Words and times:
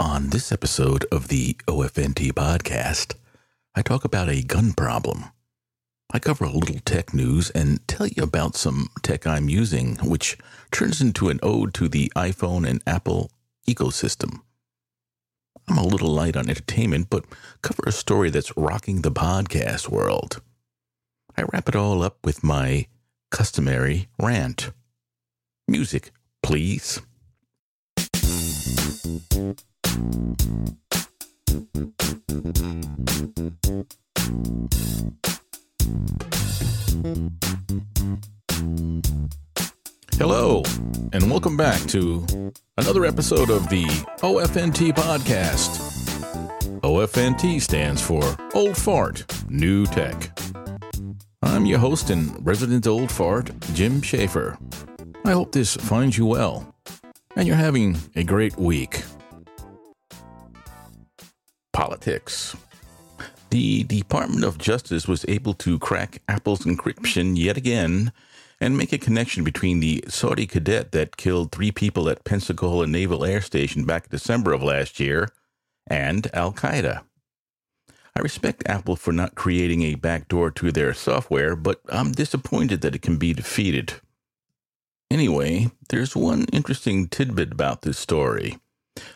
On 0.00 0.28
this 0.28 0.52
episode 0.52 1.06
of 1.10 1.26
the 1.26 1.54
OFNT 1.66 2.30
podcast, 2.32 3.14
I 3.74 3.82
talk 3.82 4.04
about 4.04 4.28
a 4.28 4.42
gun 4.42 4.72
problem. 4.72 5.24
I 6.12 6.20
cover 6.20 6.44
a 6.44 6.52
little 6.52 6.78
tech 6.84 7.12
news 7.12 7.50
and 7.50 7.86
tell 7.88 8.06
you 8.06 8.22
about 8.22 8.54
some 8.54 8.90
tech 9.02 9.26
I'm 9.26 9.48
using, 9.48 9.96
which 9.96 10.38
turns 10.70 11.00
into 11.00 11.30
an 11.30 11.40
ode 11.42 11.74
to 11.74 11.88
the 11.88 12.12
iPhone 12.14 12.64
and 12.64 12.80
Apple 12.86 13.32
ecosystem. 13.68 14.42
I'm 15.68 15.78
a 15.78 15.82
little 15.82 16.10
light 16.10 16.36
on 16.36 16.48
entertainment, 16.48 17.10
but 17.10 17.24
cover 17.62 17.82
a 17.84 17.92
story 17.92 18.30
that's 18.30 18.56
rocking 18.56 19.02
the 19.02 19.10
podcast 19.10 19.88
world. 19.88 20.40
I 21.36 21.42
wrap 21.42 21.68
it 21.68 21.76
all 21.76 22.04
up 22.04 22.18
with 22.22 22.44
my 22.44 22.86
customary 23.32 24.06
rant. 24.16 24.70
Music, 25.66 26.12
please. 26.40 27.00
Hello, 40.18 40.62
and 41.12 41.30
welcome 41.30 41.56
back 41.56 41.80
to 41.88 42.26
another 42.76 43.04
episode 43.04 43.50
of 43.50 43.68
the 43.68 43.84
OFNT 44.20 44.92
podcast. 44.92 45.78
OFNT 46.80 47.60
stands 47.60 48.02
for 48.02 48.22
Old 48.54 48.76
Fart, 48.76 49.24
New 49.48 49.86
Tech. 49.86 50.38
I'm 51.42 51.66
your 51.66 51.78
host 51.78 52.10
and 52.10 52.44
resident 52.46 52.86
old 52.86 53.10
fart, 53.10 53.50
Jim 53.74 54.02
Schaefer. 54.02 54.58
I 55.24 55.32
hope 55.32 55.52
this 55.52 55.76
finds 55.76 56.18
you 56.18 56.26
well 56.26 56.74
and 57.36 57.46
you're 57.46 57.56
having 57.56 57.96
a 58.16 58.24
great 58.24 58.56
week. 58.56 59.04
Politics. 61.78 62.56
The 63.50 63.84
Department 63.84 64.42
of 64.42 64.58
Justice 64.58 65.06
was 65.06 65.24
able 65.28 65.54
to 65.54 65.78
crack 65.78 66.20
Apple's 66.26 66.64
encryption 66.64 67.38
yet 67.38 67.56
again 67.56 68.10
and 68.60 68.76
make 68.76 68.92
a 68.92 68.98
connection 68.98 69.44
between 69.44 69.78
the 69.78 70.02
Saudi 70.08 70.44
cadet 70.44 70.90
that 70.90 71.16
killed 71.16 71.52
three 71.52 71.70
people 71.70 72.08
at 72.08 72.24
Pensacola 72.24 72.88
Naval 72.88 73.24
Air 73.24 73.40
Station 73.40 73.84
back 73.84 74.06
in 74.06 74.10
December 74.10 74.52
of 74.52 74.60
last 74.60 74.98
year 74.98 75.28
and 75.86 76.28
Al 76.34 76.52
Qaeda. 76.52 77.02
I 78.16 78.20
respect 78.22 78.68
Apple 78.68 78.96
for 78.96 79.12
not 79.12 79.36
creating 79.36 79.82
a 79.82 79.94
backdoor 79.94 80.50
to 80.50 80.72
their 80.72 80.92
software, 80.94 81.54
but 81.54 81.80
I'm 81.90 82.10
disappointed 82.10 82.80
that 82.80 82.96
it 82.96 83.02
can 83.02 83.18
be 83.18 83.32
defeated. 83.32 83.92
Anyway, 85.12 85.70
there's 85.90 86.16
one 86.16 86.46
interesting 86.52 87.06
tidbit 87.06 87.52
about 87.52 87.82
this 87.82 87.98
story. 87.98 88.58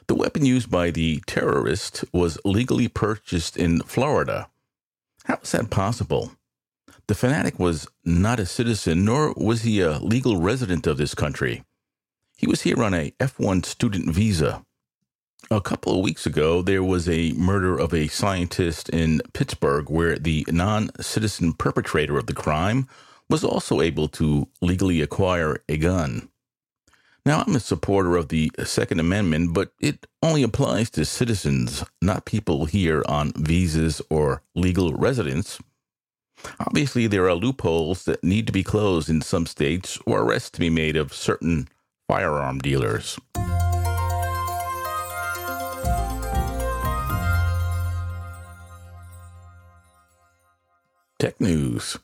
The 0.06 0.14
weapon 0.14 0.44
used 0.44 0.70
by 0.70 0.90
the 0.90 1.22
terrorist 1.26 2.04
was 2.12 2.38
legally 2.44 2.88
purchased 2.88 3.56
in 3.56 3.80
Florida. 3.80 4.48
How 5.24 5.38
is 5.42 5.52
that 5.52 5.70
possible? 5.70 6.32
The 7.06 7.14
fanatic 7.14 7.58
was 7.58 7.86
not 8.04 8.40
a 8.40 8.46
citizen, 8.46 9.04
nor 9.04 9.34
was 9.36 9.62
he 9.62 9.80
a 9.80 9.98
legal 9.98 10.40
resident 10.40 10.86
of 10.86 10.96
this 10.96 11.14
country. 11.14 11.64
He 12.36 12.46
was 12.46 12.62
here 12.62 12.82
on 12.82 12.94
a 12.94 13.12
F 13.20 13.38
1 13.38 13.62
student 13.64 14.10
visa. 14.10 14.64
A 15.50 15.60
couple 15.60 15.94
of 15.94 16.04
weeks 16.04 16.24
ago, 16.24 16.62
there 16.62 16.82
was 16.82 17.08
a 17.08 17.32
murder 17.32 17.78
of 17.78 17.92
a 17.92 18.08
scientist 18.08 18.88
in 18.88 19.20
Pittsburgh 19.32 19.90
where 19.90 20.16
the 20.16 20.46
non 20.48 20.90
citizen 21.00 21.52
perpetrator 21.52 22.18
of 22.18 22.26
the 22.26 22.34
crime 22.34 22.88
was 23.28 23.44
also 23.44 23.80
able 23.80 24.08
to 24.08 24.48
legally 24.60 25.00
acquire 25.00 25.62
a 25.68 25.76
gun. 25.76 26.28
Now, 27.24 27.44
I'm 27.46 27.54
a 27.54 27.60
supporter 27.60 28.16
of 28.16 28.28
the 28.28 28.50
Second 28.64 28.98
Amendment, 28.98 29.54
but 29.54 29.72
it 29.80 30.06
only 30.24 30.42
applies 30.42 30.90
to 30.90 31.04
citizens, 31.04 31.84
not 32.00 32.24
people 32.24 32.64
here 32.64 33.04
on 33.06 33.32
visas 33.36 34.02
or 34.10 34.42
legal 34.56 34.92
residence. 34.94 35.60
Obviously, 36.58 37.06
there 37.06 37.28
are 37.28 37.34
loopholes 37.34 38.04
that 38.06 38.24
need 38.24 38.48
to 38.48 38.52
be 38.52 38.64
closed 38.64 39.08
in 39.08 39.22
some 39.22 39.46
states 39.46 40.00
or 40.04 40.22
arrests 40.22 40.50
to 40.50 40.60
be 40.60 40.70
made 40.70 40.96
of 40.96 41.14
certain 41.14 41.68
firearm 42.08 42.58
dealers. 42.58 43.16
Tech 51.20 51.40
News. 51.40 51.98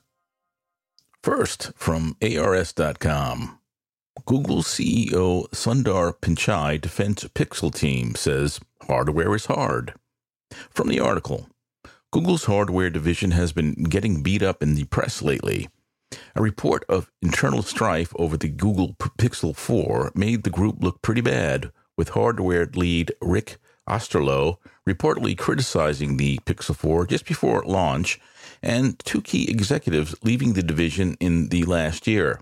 First, 1.21 1.73
from 1.75 2.15
ARS.com. 2.21 3.58
Google 4.29 4.61
CEO 4.61 5.49
Sundar 5.49 6.13
Pichai 6.21 6.79
defends 6.79 7.23
Pixel 7.29 7.73
team 7.73 8.13
says 8.13 8.59
hardware 8.83 9.33
is 9.33 9.47
hard. 9.47 9.95
From 10.69 10.87
the 10.87 10.99
article, 10.99 11.47
Google's 12.13 12.45
hardware 12.45 12.91
division 12.91 13.31
has 13.31 13.53
been 13.53 13.73
getting 13.85 14.21
beat 14.21 14.43
up 14.43 14.61
in 14.61 14.75
the 14.75 14.83
press 14.83 15.23
lately. 15.23 15.67
A 16.35 16.43
report 16.43 16.85
of 16.87 17.09
internal 17.23 17.63
strife 17.63 18.13
over 18.17 18.37
the 18.37 18.49
Google 18.49 18.93
Pixel 19.17 19.55
4 19.55 20.11
made 20.13 20.43
the 20.43 20.51
group 20.51 20.75
look 20.79 21.01
pretty 21.01 21.21
bad, 21.21 21.71
with 21.97 22.09
hardware 22.09 22.67
lead 22.75 23.11
Rick 23.23 23.57
Osterloh 23.89 24.57
reportedly 24.87 25.35
criticizing 25.35 26.17
the 26.17 26.37
Pixel 26.45 26.75
4 26.75 27.07
just 27.07 27.25
before 27.25 27.63
launch 27.65 28.19
and 28.61 28.99
two 28.99 29.23
key 29.23 29.49
executives 29.49 30.13
leaving 30.21 30.53
the 30.53 30.61
division 30.61 31.17
in 31.19 31.49
the 31.49 31.63
last 31.63 32.05
year. 32.05 32.39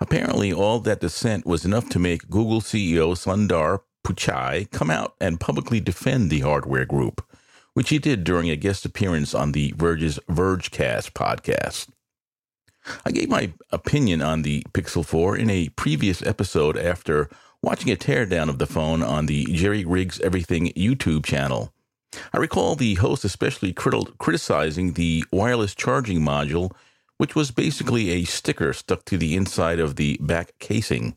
Apparently, 0.00 0.52
all 0.52 0.78
that 0.80 1.00
dissent 1.00 1.44
was 1.44 1.64
enough 1.64 1.88
to 1.88 1.98
make 1.98 2.30
Google 2.30 2.60
CEO 2.60 3.14
Sundar 3.16 3.80
Pichai 4.06 4.70
come 4.70 4.90
out 4.90 5.14
and 5.20 5.40
publicly 5.40 5.80
defend 5.80 6.30
the 6.30 6.40
hardware 6.40 6.84
group, 6.84 7.24
which 7.74 7.90
he 7.90 7.98
did 7.98 8.24
during 8.24 8.48
a 8.48 8.56
guest 8.56 8.84
appearance 8.84 9.34
on 9.34 9.52
the 9.52 9.74
Verge's 9.76 10.18
Vergecast 10.30 11.12
podcast. 11.12 11.88
I 13.04 13.10
gave 13.10 13.28
my 13.28 13.52
opinion 13.70 14.22
on 14.22 14.42
the 14.42 14.64
Pixel 14.72 15.04
4 15.04 15.36
in 15.36 15.50
a 15.50 15.68
previous 15.70 16.22
episode 16.22 16.76
after 16.76 17.28
watching 17.62 17.90
a 17.92 17.96
teardown 17.96 18.48
of 18.48 18.58
the 18.58 18.66
phone 18.66 19.02
on 19.02 19.26
the 19.26 19.44
Jerry 19.46 19.84
Riggs 19.84 20.20
Everything 20.20 20.68
YouTube 20.68 21.26
channel. 21.26 21.72
I 22.32 22.38
recall 22.38 22.74
the 22.74 22.94
host 22.94 23.24
especially 23.24 23.72
crit- 23.72 24.16
criticizing 24.18 24.92
the 24.94 25.24
wireless 25.30 25.74
charging 25.74 26.20
module, 26.20 26.72
which 27.18 27.34
was 27.34 27.50
basically 27.50 28.10
a 28.10 28.24
sticker 28.24 28.72
stuck 28.72 29.04
to 29.04 29.18
the 29.18 29.36
inside 29.36 29.78
of 29.78 29.96
the 29.96 30.16
back 30.20 30.54
casing. 30.58 31.16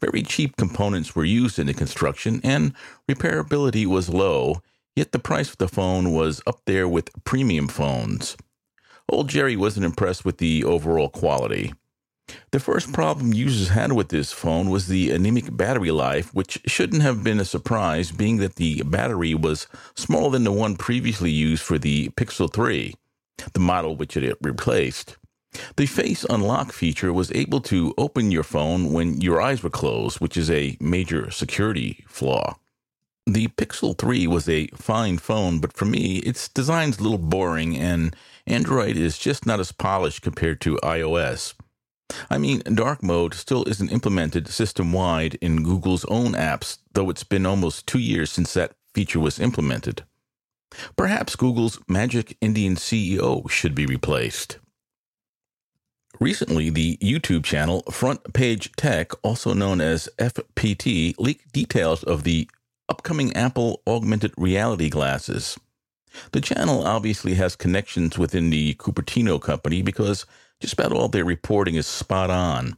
Very 0.00 0.22
cheap 0.22 0.56
components 0.56 1.16
were 1.16 1.24
used 1.24 1.58
in 1.58 1.66
the 1.66 1.74
construction, 1.74 2.40
and 2.44 2.72
repairability 3.10 3.86
was 3.86 4.08
low, 4.08 4.62
yet 4.94 5.12
the 5.12 5.18
price 5.18 5.50
of 5.50 5.58
the 5.58 5.68
phone 5.68 6.12
was 6.12 6.40
up 6.46 6.60
there 6.66 6.86
with 6.86 7.10
premium 7.24 7.66
phones. 7.66 8.36
Old 9.08 9.28
Jerry 9.28 9.56
wasn't 9.56 9.84
impressed 9.84 10.24
with 10.24 10.38
the 10.38 10.64
overall 10.64 11.08
quality. 11.08 11.72
The 12.52 12.60
first 12.60 12.92
problem 12.92 13.34
users 13.34 13.68
had 13.68 13.92
with 13.92 14.08
this 14.08 14.32
phone 14.32 14.70
was 14.70 14.86
the 14.86 15.10
anemic 15.10 15.54
battery 15.54 15.90
life, 15.90 16.32
which 16.32 16.58
shouldn't 16.66 17.02
have 17.02 17.22
been 17.22 17.38
a 17.38 17.44
surprise, 17.44 18.12
being 18.12 18.38
that 18.38 18.56
the 18.56 18.82
battery 18.82 19.34
was 19.34 19.66
smaller 19.94 20.30
than 20.30 20.44
the 20.44 20.52
one 20.52 20.76
previously 20.76 21.30
used 21.30 21.62
for 21.62 21.78
the 21.78 22.08
Pixel 22.10 22.50
3, 22.50 22.94
the 23.52 23.60
model 23.60 23.96
which 23.96 24.16
it 24.16 24.38
replaced. 24.40 25.18
The 25.76 25.86
face 25.86 26.24
unlock 26.28 26.72
feature 26.72 27.12
was 27.12 27.32
able 27.32 27.60
to 27.62 27.94
open 27.96 28.30
your 28.30 28.42
phone 28.42 28.92
when 28.92 29.20
your 29.20 29.40
eyes 29.40 29.62
were 29.62 29.70
closed, 29.70 30.20
which 30.20 30.36
is 30.36 30.50
a 30.50 30.76
major 30.80 31.30
security 31.30 32.04
flaw. 32.08 32.56
The 33.26 33.48
Pixel 33.48 33.96
3 33.96 34.26
was 34.26 34.48
a 34.48 34.66
fine 34.74 35.18
phone, 35.18 35.58
but 35.58 35.72
for 35.72 35.86
me, 35.86 36.18
its 36.18 36.48
design's 36.48 36.98
a 36.98 37.02
little 37.02 37.18
boring, 37.18 37.76
and 37.76 38.14
Android 38.46 38.96
is 38.96 39.16
just 39.16 39.46
not 39.46 39.60
as 39.60 39.72
polished 39.72 40.20
compared 40.20 40.60
to 40.62 40.76
iOS. 40.82 41.54
I 42.28 42.36
mean, 42.36 42.60
dark 42.60 43.02
mode 43.02 43.32
still 43.32 43.64
isn't 43.66 43.90
implemented 43.90 44.48
system 44.48 44.92
wide 44.92 45.34
in 45.40 45.62
Google's 45.62 46.04
own 46.06 46.32
apps, 46.32 46.78
though 46.92 47.08
it's 47.08 47.24
been 47.24 47.46
almost 47.46 47.86
two 47.86 47.98
years 47.98 48.30
since 48.30 48.52
that 48.54 48.76
feature 48.94 49.20
was 49.20 49.40
implemented. 49.40 50.04
Perhaps 50.96 51.36
Google's 51.36 51.78
Magic 51.88 52.36
Indian 52.40 52.76
CEO 52.76 53.48
should 53.48 53.74
be 53.74 53.86
replaced. 53.86 54.58
Recently, 56.20 56.70
the 56.70 56.96
YouTube 56.98 57.44
channel 57.44 57.82
Front 57.90 58.32
Page 58.32 58.70
Tech, 58.76 59.12
also 59.22 59.52
known 59.52 59.80
as 59.80 60.08
FPT, 60.18 61.14
leaked 61.18 61.52
details 61.52 62.04
of 62.04 62.22
the 62.22 62.48
upcoming 62.88 63.34
Apple 63.34 63.82
augmented 63.86 64.32
reality 64.36 64.88
glasses. 64.88 65.58
The 66.30 66.40
channel 66.40 66.86
obviously 66.86 67.34
has 67.34 67.56
connections 67.56 68.16
within 68.16 68.50
the 68.50 68.74
Cupertino 68.74 69.40
company 69.40 69.82
because 69.82 70.24
just 70.60 70.74
about 70.74 70.92
all 70.92 71.08
their 71.08 71.24
reporting 71.24 71.74
is 71.74 71.86
spot 71.86 72.30
on. 72.30 72.76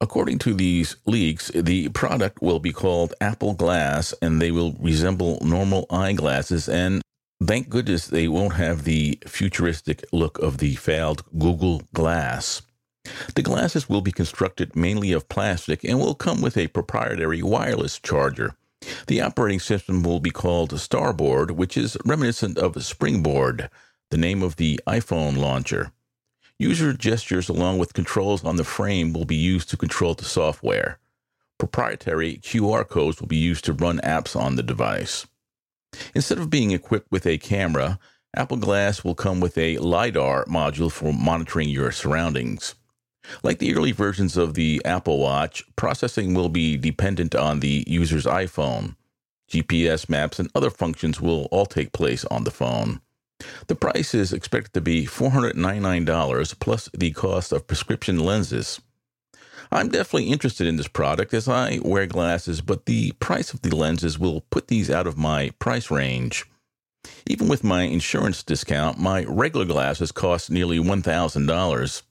According 0.00 0.38
to 0.40 0.54
these 0.54 0.96
leaks, 1.06 1.48
the 1.48 1.88
product 1.88 2.42
will 2.42 2.60
be 2.60 2.72
called 2.72 3.14
Apple 3.20 3.54
Glass 3.54 4.14
and 4.22 4.40
they 4.40 4.52
will 4.52 4.76
resemble 4.78 5.38
normal 5.42 5.86
eyeglasses. 5.90 6.68
And 6.68 7.02
thank 7.42 7.68
goodness 7.68 8.06
they 8.06 8.28
won't 8.28 8.54
have 8.54 8.84
the 8.84 9.18
futuristic 9.26 10.04
look 10.12 10.38
of 10.38 10.58
the 10.58 10.74
failed 10.76 11.22
Google 11.38 11.82
Glass. 11.92 12.62
The 13.34 13.42
glasses 13.42 13.88
will 13.88 14.00
be 14.00 14.12
constructed 14.12 14.74
mainly 14.74 15.12
of 15.12 15.28
plastic 15.28 15.84
and 15.84 15.98
will 15.98 16.14
come 16.14 16.40
with 16.40 16.56
a 16.56 16.68
proprietary 16.68 17.42
wireless 17.42 17.98
charger. 17.98 18.56
The 19.06 19.20
operating 19.20 19.60
system 19.60 20.02
will 20.02 20.20
be 20.20 20.30
called 20.30 20.78
Starboard, 20.78 21.52
which 21.52 21.76
is 21.76 21.96
reminiscent 22.04 22.58
of 22.58 22.82
Springboard, 22.84 23.70
the 24.10 24.16
name 24.16 24.42
of 24.42 24.56
the 24.56 24.80
iPhone 24.86 25.36
launcher. 25.36 25.92
User 26.58 26.92
gestures 26.92 27.48
along 27.48 27.78
with 27.78 27.94
controls 27.94 28.44
on 28.44 28.56
the 28.56 28.64
frame 28.64 29.12
will 29.12 29.24
be 29.24 29.36
used 29.36 29.68
to 29.70 29.76
control 29.76 30.14
the 30.14 30.24
software. 30.24 30.98
Proprietary 31.58 32.38
QR 32.42 32.86
codes 32.86 33.20
will 33.20 33.28
be 33.28 33.36
used 33.36 33.64
to 33.64 33.72
run 33.72 33.98
apps 34.00 34.34
on 34.38 34.56
the 34.56 34.62
device. 34.62 35.26
Instead 36.14 36.38
of 36.38 36.50
being 36.50 36.70
equipped 36.70 37.10
with 37.10 37.26
a 37.26 37.38
camera, 37.38 37.98
Apple 38.34 38.56
Glass 38.58 39.02
will 39.02 39.14
come 39.14 39.40
with 39.40 39.56
a 39.56 39.78
LiDAR 39.78 40.44
module 40.44 40.92
for 40.92 41.12
monitoring 41.12 41.68
your 41.68 41.90
surroundings. 41.92 42.74
Like 43.42 43.58
the 43.58 43.74
early 43.74 43.92
versions 43.92 44.36
of 44.36 44.54
the 44.54 44.82
Apple 44.84 45.18
Watch, 45.18 45.64
processing 45.74 46.34
will 46.34 46.48
be 46.48 46.76
dependent 46.76 47.34
on 47.34 47.60
the 47.60 47.84
user's 47.86 48.24
iPhone. 48.24 48.96
GPS 49.50 50.08
maps 50.08 50.38
and 50.38 50.50
other 50.54 50.70
functions 50.70 51.20
will 51.20 51.44
all 51.46 51.66
take 51.66 51.92
place 51.92 52.24
on 52.26 52.44
the 52.44 52.50
phone. 52.50 53.00
The 53.66 53.74
price 53.74 54.14
is 54.14 54.32
expected 54.32 54.72
to 54.74 54.80
be 54.80 55.06
$499 55.06 56.58
plus 56.58 56.88
the 56.94 57.10
cost 57.12 57.52
of 57.52 57.66
prescription 57.66 58.18
lenses. 58.18 58.80
I'm 59.70 59.88
definitely 59.88 60.30
interested 60.30 60.66
in 60.66 60.76
this 60.76 60.88
product 60.88 61.34
as 61.34 61.48
I 61.48 61.80
wear 61.82 62.06
glasses, 62.06 62.60
but 62.60 62.86
the 62.86 63.12
price 63.12 63.52
of 63.52 63.62
the 63.62 63.74
lenses 63.74 64.18
will 64.18 64.42
put 64.50 64.68
these 64.68 64.90
out 64.90 65.06
of 65.06 65.18
my 65.18 65.50
price 65.58 65.90
range. 65.90 66.44
Even 67.26 67.48
with 67.48 67.64
my 67.64 67.82
insurance 67.82 68.42
discount, 68.42 68.98
my 68.98 69.24
regular 69.24 69.64
glasses 69.64 70.12
cost 70.12 70.50
nearly 70.50 70.78
$1,000. 70.78 72.02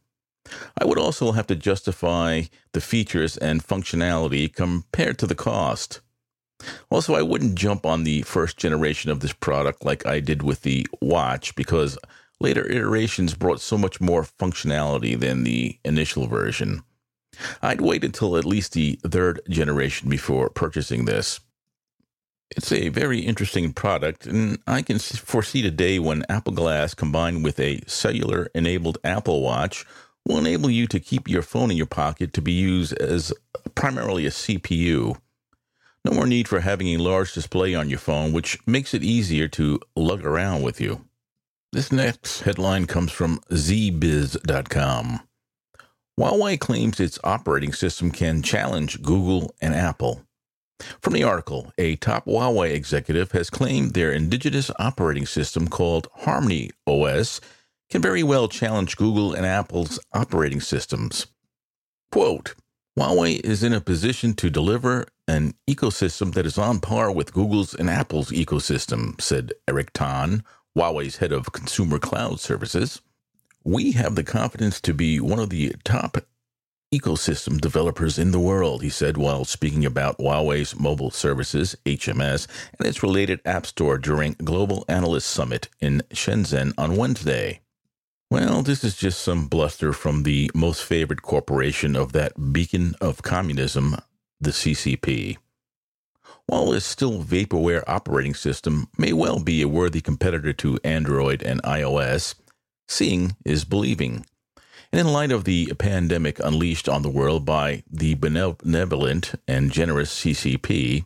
I 0.80 0.86
would 0.86 1.00
also 1.00 1.32
have 1.32 1.48
to 1.48 1.56
justify 1.56 2.44
the 2.74 2.82
features 2.82 3.38
and 3.38 3.66
functionality 3.66 4.54
compared 4.54 5.18
to 5.20 5.28
the 5.28 5.36
cost. 5.36 6.02
Also, 6.90 7.16
I 7.16 7.22
wouldn't 7.22 7.56
jump 7.56 7.86
on 7.86 8.04
the 8.04 8.22
first 8.22 8.58
generation 8.58 9.12
of 9.12 9.20
this 9.20 9.34
product 9.34 9.84
like 9.84 10.06
I 10.06 10.20
did 10.20 10.44
with 10.44 10.62
the 10.62 10.88
watch 11.02 11.56
because 11.56 11.98
later 12.40 12.66
iterations 12.66 13.34
brought 13.34 13.60
so 13.60 13.78
much 13.78 14.00
more 14.00 14.24
functionality 14.24 15.20
than 15.20 15.44
the 15.44 15.78
initial 15.84 16.28
version. 16.28 16.84
I'd 17.62 17.82
wait 17.82 18.04
until 18.04 18.38
at 18.38 18.46
least 18.46 18.74
the 18.74 19.00
third 19.08 19.42
generation 19.50 20.10
before 20.10 20.50
purchasing 20.50 21.06
this. 21.06 21.40
It's 22.52 22.72
a 22.72 22.90
very 22.90 23.20
interesting 23.20 23.74
product, 23.74 24.28
and 24.28 24.60
I 24.68 24.82
can 24.82 25.00
foresee 25.00 25.66
a 25.68 25.72
day 25.72 26.00
when 26.00 26.26
Apple 26.30 26.54
Glass 26.54 26.94
combined 26.94 27.44
with 27.44 27.60
a 27.60 27.82
cellular 27.88 28.50
enabled 28.54 29.00
Apple 29.04 29.42
Watch 29.42 29.86
will 30.26 30.38
enable 30.38 30.70
you 30.70 30.88
to 30.88 31.00
keep 31.00 31.28
your 31.28 31.42
phone 31.42 31.72
in 31.72 31.78
your 31.78 31.86
pocket 31.86 32.34
to 32.34 32.42
be 32.42 32.52
used 32.52 32.94
as 32.94 33.34
primarily 33.76 34.26
a 34.26 34.32
CPU. 34.32 35.18
No 36.04 36.12
more 36.12 36.28
need 36.28 36.48
for 36.48 36.60
having 36.60 36.88
a 36.90 36.98
large 36.98 37.34
display 37.34 37.74
on 37.74 37.90
your 37.90 38.00
phone, 38.00 38.32
which 38.32 38.60
makes 38.68 38.94
it 38.94 39.04
easier 39.04 39.48
to 39.50 39.80
lug 39.96 40.24
around 40.24 40.62
with 40.62 40.80
you. 40.80 41.06
This 41.72 41.92
next 41.92 42.42
headline 42.42 42.86
comes 42.86 43.12
from 43.12 43.40
ZBiz.com. 43.52 45.20
Huawei 46.20 46.58
claims 46.60 47.00
its 47.00 47.20
operating 47.24 47.74
system 47.74 48.10
can 48.10 48.42
challenge 48.42 49.02
Google 49.02 49.54
and 49.62 49.74
Apple. 49.74 50.22
From 51.02 51.14
the 51.14 51.24
article, 51.24 51.74
a 51.78 51.96
top 51.98 52.26
Huawei 52.26 52.74
executive 52.74 53.32
has 53.32 53.50
claimed 53.50 53.94
their 53.94 54.12
indigenous 54.12 54.72
operating 54.80 55.26
system 55.26 55.68
called 55.68 56.08
Harmony 56.14 56.72
OS 56.86 57.42
can 57.90 58.02
very 58.02 58.24
well 58.24 58.48
challenge 58.48 58.98
Google 58.98 59.34
and 59.34 59.46
Apple's 59.46 60.00
operating 60.14 60.62
systems. 60.62 61.28
Quote, 62.12 62.56
Huawei 62.98 63.42
is 63.44 63.62
in 63.62 63.74
a 63.74 63.82
position 63.82 64.34
to 64.36 64.50
deliver 64.50 65.06
an 65.28 65.54
ecosystem 65.70 66.34
that 66.34 66.46
is 66.46 66.58
on 66.58 66.80
par 66.80 67.12
with 67.12 67.34
Google's 67.34 67.74
and 67.74 67.90
Apple's 67.90 68.32
ecosystem, 68.32 69.20
said 69.20 69.52
Eric 69.68 69.92
Tan, 69.94 70.44
Huawei's 70.78 71.18
head 71.18 71.32
of 71.32 71.52
consumer 71.52 72.00
cloud 72.00 72.40
services. 72.40 73.02
We 73.68 73.94
have 73.94 74.14
the 74.14 74.24
confidence 74.24 74.80
to 74.82 74.94
be 74.94 75.20
one 75.20 75.40
of 75.40 75.50
the 75.50 75.74
top 75.84 76.20
ecosystem 76.94 77.60
developers 77.60 78.20
in 78.20 78.30
the 78.30 78.40
world, 78.40 78.84
he 78.84 78.92
said 78.92 79.18
while 79.18 79.44
speaking 79.44 79.84
about 79.84 80.20
Huawei's 80.20 80.80
mobile 80.80 81.10
services, 81.10 81.76
HMS, 81.84 82.48
and 82.78 82.88
its 82.88 83.02
related 83.02 83.42
app 83.44 83.66
store 83.66 83.98
during 83.98 84.34
Global 84.34 84.86
Analyst 84.88 85.28
Summit 85.28 85.68
in 85.82 86.04
Shenzhen 86.12 86.74
on 86.78 86.96
Wednesday. 86.96 87.62
Well, 88.30 88.62
this 88.62 88.84
is 88.84 88.96
just 88.96 89.24
some 89.24 89.48
bluster 89.48 89.94
from 89.94 90.22
the 90.22 90.52
most 90.54 90.84
favored 90.84 91.24
corporation 91.24 91.96
of 91.96 92.12
that 92.12 92.54
beacon 92.54 92.94
of 93.02 93.24
communism, 93.24 93.96
the 94.40 94.52
CCP. 94.52 95.38
While 96.46 96.68
this 96.68 96.86
still 96.86 97.24
vaporware 97.24 97.84
operating 97.88 98.36
system 98.36 98.90
may 98.96 99.12
well 99.12 99.40
be 99.40 99.64
a 99.64 99.68
worthy 99.68 100.02
competitor 100.02 100.54
to 100.54 100.78
Android 100.84 101.42
and 101.42 101.64
iOS, 101.64 102.36
seeing 102.88 103.36
is 103.46 103.66
believing. 103.66 104.26
And 104.92 105.00
in 105.00 105.14
light 105.14 105.32
of 105.32 105.44
the 105.44 105.74
pandemic 105.78 106.40
unleashed 106.40 106.88
on 106.88 107.02
the 107.02 107.10
world 107.10 107.46
by 107.46 107.84
the 107.90 108.14
benevolent 108.16 109.34
and 109.48 109.72
generous 109.72 110.14
CCP, 110.22 111.06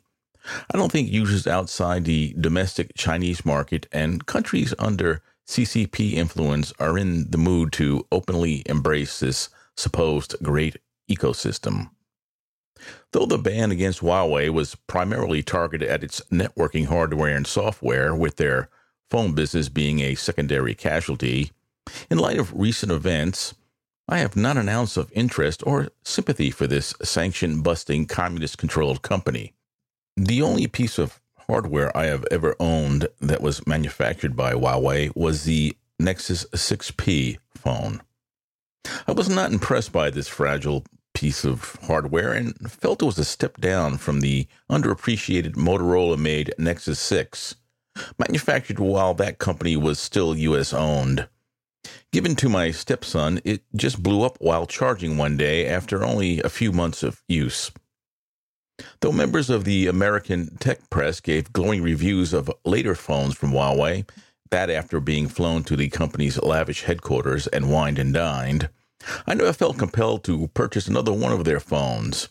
I 0.72 0.78
don't 0.78 0.92
think 0.92 1.12
users 1.12 1.48
outside 1.48 2.06
the 2.06 2.36
domestic 2.40 2.94
Chinese 2.96 3.46
market 3.46 3.88
and 3.92 4.26
countries 4.26 4.74
under 4.78 5.22
CCP 5.48 6.14
influence 6.14 6.72
are 6.80 6.98
in 6.98 7.32
the 7.32 7.38
mood 7.38 7.72
to 7.74 8.06
openly 8.12 8.64
embrace 8.68 9.20
this 9.20 9.50
supposed 9.76 10.36
great 10.44 10.78
ecosystem. 11.10 11.90
Though 13.12 13.26
the 13.26 13.38
ban 13.38 13.72
against 13.72 14.02
Huawei 14.02 14.50
was 14.50 14.76
primarily 14.76 15.42
targeted 15.42 15.90
at 15.90 16.04
its 16.04 16.22
networking 16.32 16.86
hardware 16.86 17.36
and 17.36 17.48
software, 17.48 18.16
with 18.16 18.38
their 18.38 18.70
phone 19.10 19.34
business 19.34 19.70
being 19.70 20.00
a 20.00 20.16
secondary 20.16 20.76
casualty, 20.76 21.52
in 22.10 22.18
light 22.18 22.40
of 22.40 22.54
recent 22.54 22.92
events, 22.92 23.54
I 24.08 24.20
have 24.20 24.36
not 24.36 24.58
an 24.58 24.70
ounce 24.70 24.98
of 24.98 25.12
interest 25.14 25.62
or 25.66 25.90
sympathy 26.04 26.50
for 26.50 26.66
this 26.66 26.94
sanction 27.04 27.62
busting 27.62 28.08
communist 28.08 28.58
controlled 28.58 29.02
company. 29.02 29.54
The 30.18 30.42
only 30.42 30.68
piece 30.68 30.98
of 30.98 31.22
hardware 31.48 31.96
I 31.96 32.06
have 32.06 32.26
ever 32.32 32.56
owned 32.60 33.08
that 33.22 33.42
was 33.42 33.66
manufactured 33.68 34.36
by 34.36 34.54
Huawei 34.54 35.16
was 35.16 35.44
the 35.44 35.76
Nexus 36.00 36.46
6P 36.46 37.38
phone. 37.56 38.02
I 39.08 39.12
was 39.12 39.30
not 39.30 39.52
impressed 39.52 39.92
by 39.92 40.10
this 40.10 40.28
fragile 40.28 40.86
piece 41.14 41.44
of 41.44 41.78
hardware 41.84 42.34
and 42.34 42.72
felt 42.72 43.02
it 43.02 43.06
was 43.06 43.20
a 43.20 43.26
step 43.26 43.58
down 43.58 43.98
from 43.98 44.22
the 44.22 44.48
underappreciated 44.70 45.54
Motorola 45.56 46.18
made 46.18 46.54
Nexus 46.58 47.00
6, 47.00 47.56
manufactured 48.18 48.80
while 48.80 49.14
that 49.16 49.40
company 49.40 49.76
was 49.76 50.00
still 50.00 50.38
US 50.38 50.74
owned. 50.74 51.28
Given 52.12 52.36
to 52.38 52.50
my 52.50 52.72
stepson, 52.72 53.40
it 53.44 53.64
just 53.76 54.02
blew 54.02 54.24
up 54.24 54.38
while 54.40 54.66
charging 54.66 55.18
one 55.18 55.38
day 55.38 55.68
after 55.68 56.04
only 56.04 56.42
a 56.42 56.50
few 56.50 56.72
months 56.72 57.04
of 57.04 57.22
use. 57.28 57.72
Though 59.02 59.12
members 59.12 59.50
of 59.50 59.66
the 59.66 59.88
American 59.88 60.58
tech 60.58 60.90
press 60.90 61.20
gave 61.20 61.54
glowing 61.54 61.84
reviews 61.84 62.34
of 62.34 62.52
later 62.66 62.96
phones 62.96 63.36
from 63.36 63.52
Huawei, 63.52 64.10
that 64.52 64.70
after 64.70 65.00
being 65.00 65.28
flown 65.28 65.64
to 65.66 65.76
the 65.76 65.90
company's 65.90 66.42
lavish 66.42 66.84
headquarters 66.84 67.48
and 67.48 67.72
wined 67.72 68.00
and 68.00 68.14
dined, 68.14 68.70
I 69.28 69.34
never 69.34 69.54
felt 69.54 69.78
compelled 69.78 70.24
to 70.26 70.48
purchase 70.50 70.88
another 70.88 71.14
one 71.14 71.32
of 71.32 71.46
their 71.46 71.60
phones. 71.60 72.30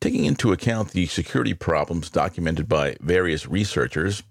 Taking 0.00 0.24
into 0.24 0.52
account 0.52 0.92
the 0.92 1.06
security 1.06 1.54
problems 1.54 2.10
documented 2.10 2.68
by 2.68 2.96
various 3.00 3.46
researchers, 3.46 4.22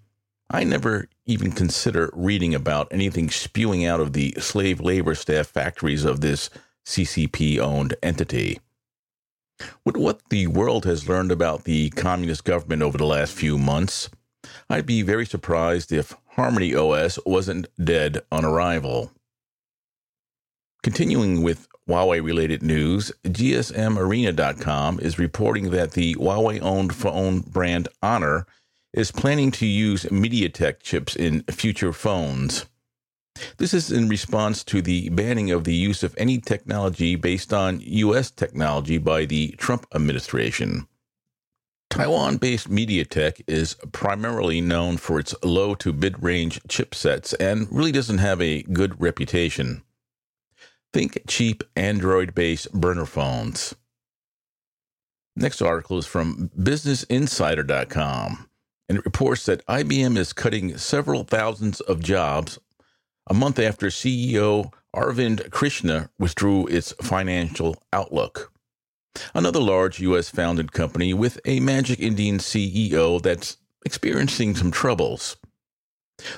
I 0.49 0.63
never 0.63 1.09
even 1.25 1.51
consider 1.51 2.11
reading 2.13 2.53
about 2.53 2.87
anything 2.91 3.29
spewing 3.29 3.85
out 3.85 3.99
of 3.99 4.13
the 4.13 4.33
slave 4.39 4.79
labor 4.79 5.15
staff 5.15 5.47
factories 5.47 6.05
of 6.05 6.21
this 6.21 6.49
CCP 6.85 7.59
owned 7.59 7.95
entity. 8.03 8.59
With 9.83 9.97
what 9.97 10.21
the 10.29 10.47
world 10.47 10.85
has 10.85 11.09
learned 11.09 11.31
about 11.31 11.63
the 11.63 11.89
communist 11.91 12.43
government 12.43 12.83
over 12.83 12.97
the 12.97 13.05
last 13.05 13.33
few 13.33 13.57
months, 13.57 14.09
I'd 14.69 14.85
be 14.85 15.01
very 15.01 15.25
surprised 15.25 15.91
if 15.91 16.13
Harmony 16.31 16.75
OS 16.75 17.17
wasn't 17.25 17.67
dead 17.83 18.21
on 18.31 18.45
arrival. 18.45 19.11
Continuing 20.83 21.41
with 21.41 21.67
Huawei 21.89 22.23
related 22.23 22.61
news, 22.61 23.11
GSMArena.com 23.23 24.99
is 24.99 25.17
reporting 25.17 25.71
that 25.71 25.93
the 25.93 26.15
Huawei 26.15 26.61
owned 26.61 26.93
phone 26.93 27.39
brand 27.39 27.87
Honor 28.03 28.45
is 28.95 29.11
planning 29.11 29.51
to 29.51 29.65
use 29.65 30.05
MediaTek 30.05 30.79
chips 30.81 31.15
in 31.15 31.43
future 31.43 31.91
phones. 31.91 32.65
This 33.57 33.73
is 33.73 33.91
in 33.91 34.07
response 34.07 34.63
to 34.63 34.81
the 34.81 35.09
banning 35.09 35.51
of 35.51 35.65
the 35.65 35.75
use 35.75 36.01
of 36.01 36.15
any 36.17 36.39
technology 36.39 37.17
based 37.17 37.53
on 37.53 37.81
U.S. 37.81 38.31
technology 38.31 38.97
by 38.97 39.25
the 39.25 39.49
Trump 39.57 39.85
administration. 39.93 40.87
Taiwan 41.89 42.37
based 42.37 42.69
MediaTek 42.69 43.41
is 43.45 43.75
primarily 43.91 44.61
known 44.61 44.95
for 44.95 45.19
its 45.19 45.35
low 45.43 45.75
to 45.75 45.91
mid 45.91 46.23
range 46.23 46.63
chipsets 46.63 47.33
and 47.37 47.67
really 47.71 47.91
doesn't 47.91 48.19
have 48.19 48.41
a 48.41 48.63
good 48.63 48.99
reputation. 49.01 49.83
Think 50.93 51.21
cheap 51.27 51.65
Android 51.75 52.33
based 52.33 52.71
burner 52.71 53.05
phones. 53.05 53.75
Next 55.35 55.61
article 55.61 55.97
is 55.97 56.05
from 56.05 56.49
BusinessInsider.com, 56.57 58.49
and 58.87 58.97
it 58.97 59.05
reports 59.05 59.45
that 59.45 59.65
IBM 59.65 60.17
is 60.17 60.33
cutting 60.33 60.77
several 60.77 61.23
thousands 61.23 61.81
of 61.81 62.03
jobs 62.03 62.59
a 63.27 63.33
month 63.33 63.57
after 63.59 63.87
CEO 63.87 64.71
Arvind 64.95 65.49
Krishna 65.51 66.09
withdrew 66.19 66.67
its 66.67 66.93
financial 67.01 67.75
outlook. 67.91 68.51
Another 69.33 69.59
large 69.59 69.99
U.S. 69.99 70.29
founded 70.29 70.71
company 70.71 71.13
with 71.13 71.39
a 71.45 71.59
Magic 71.59 71.99
Indian 71.99 72.37
CEO 72.37 73.21
that's 73.21 73.57
experiencing 73.85 74.55
some 74.55 74.71
troubles. 74.71 75.37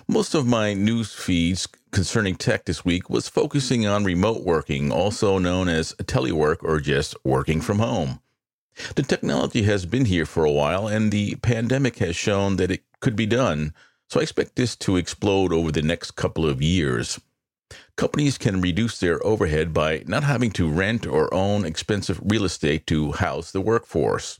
Most 0.07 0.33
of 0.33 0.47
my 0.47 0.73
news 0.73 1.13
feeds 1.13 1.67
concerning 1.91 2.35
tech 2.35 2.65
this 2.65 2.83
week 2.83 3.09
was 3.09 3.27
focusing 3.27 3.85
on 3.85 4.03
remote 4.03 4.43
working, 4.43 4.91
also 4.91 5.37
known 5.37 5.69
as 5.69 5.93
telework 6.03 6.57
or 6.61 6.79
just 6.79 7.15
working 7.23 7.61
from 7.61 7.79
home. 7.79 8.19
The 8.95 9.03
technology 9.03 9.63
has 9.63 9.85
been 9.85 10.05
here 10.05 10.25
for 10.25 10.45
a 10.45 10.51
while, 10.51 10.87
and 10.87 11.11
the 11.11 11.35
pandemic 11.35 11.97
has 11.97 12.15
shown 12.15 12.57
that 12.57 12.71
it 12.71 12.83
could 12.99 13.15
be 13.15 13.25
done, 13.25 13.73
so 14.09 14.19
I 14.19 14.23
expect 14.23 14.55
this 14.55 14.75
to 14.77 14.97
explode 14.97 15.51
over 15.51 15.71
the 15.71 15.81
next 15.81 16.11
couple 16.11 16.45
of 16.45 16.61
years. 16.61 17.19
Companies 17.95 18.37
can 18.37 18.61
reduce 18.61 18.99
their 18.99 19.25
overhead 19.25 19.73
by 19.73 20.03
not 20.07 20.23
having 20.23 20.51
to 20.51 20.69
rent 20.69 21.05
or 21.05 21.33
own 21.33 21.65
expensive 21.65 22.19
real 22.23 22.45
estate 22.45 22.87
to 22.87 23.11
house 23.13 23.51
the 23.51 23.61
workforce. 23.61 24.39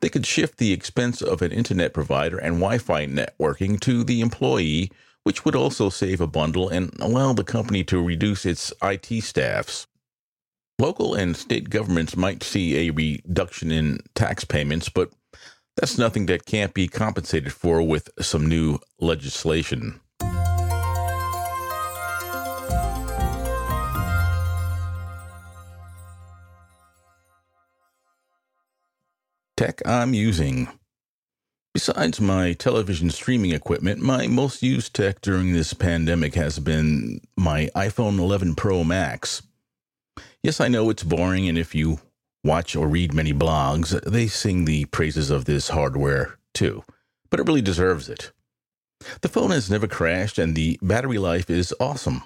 They 0.00 0.08
could 0.08 0.26
shift 0.26 0.58
the 0.58 0.72
expense 0.72 1.20
of 1.20 1.42
an 1.42 1.52
internet 1.52 1.92
provider 1.92 2.38
and 2.38 2.56
Wi 2.56 2.78
Fi 2.78 3.06
networking 3.06 3.78
to 3.80 4.02
the 4.02 4.20
employee, 4.20 4.90
which 5.24 5.44
would 5.44 5.54
also 5.54 5.90
save 5.90 6.20
a 6.20 6.26
bundle 6.26 6.68
and 6.68 6.92
allow 7.00 7.32
the 7.32 7.44
company 7.44 7.84
to 7.84 8.02
reduce 8.02 8.46
its 8.46 8.72
IT 8.82 9.22
staffs. 9.22 9.86
Local 10.80 11.14
and 11.14 11.36
state 11.36 11.70
governments 11.70 12.16
might 12.16 12.42
see 12.42 12.88
a 12.88 12.90
reduction 12.90 13.72
in 13.72 13.98
tax 14.14 14.44
payments, 14.44 14.88
but 14.88 15.10
that's 15.76 15.98
nothing 15.98 16.26
that 16.26 16.46
can't 16.46 16.72
be 16.72 16.88
compensated 16.88 17.52
for 17.52 17.82
with 17.82 18.08
some 18.20 18.46
new 18.46 18.78
legislation. 19.00 20.00
tech 29.58 29.82
I'm 29.84 30.14
using. 30.14 30.68
Besides 31.74 32.20
my 32.20 32.52
television 32.52 33.10
streaming 33.10 33.50
equipment, 33.50 34.00
my 34.00 34.28
most 34.28 34.62
used 34.62 34.94
tech 34.94 35.20
during 35.20 35.52
this 35.52 35.74
pandemic 35.74 36.36
has 36.36 36.60
been 36.60 37.20
my 37.36 37.68
iPhone 37.74 38.20
11 38.20 38.54
Pro 38.54 38.84
Max. 38.84 39.42
Yes, 40.42 40.60
I 40.60 40.68
know 40.68 40.88
it's 40.90 41.02
boring, 41.02 41.48
and 41.48 41.58
if 41.58 41.74
you 41.74 42.00
watch 42.44 42.76
or 42.76 42.88
read 42.88 43.12
many 43.12 43.32
blogs, 43.32 44.00
they 44.02 44.28
sing 44.28 44.64
the 44.64 44.84
praises 44.86 45.30
of 45.30 45.44
this 45.44 45.68
hardware 45.70 46.38
too, 46.54 46.84
but 47.30 47.40
it 47.40 47.46
really 47.46 47.62
deserves 47.62 48.08
it. 48.08 48.32
The 49.20 49.28
phone 49.28 49.50
has 49.50 49.70
never 49.70 49.86
crashed, 49.86 50.38
and 50.38 50.54
the 50.54 50.78
battery 50.80 51.18
life 51.18 51.50
is 51.50 51.74
awesome, 51.80 52.22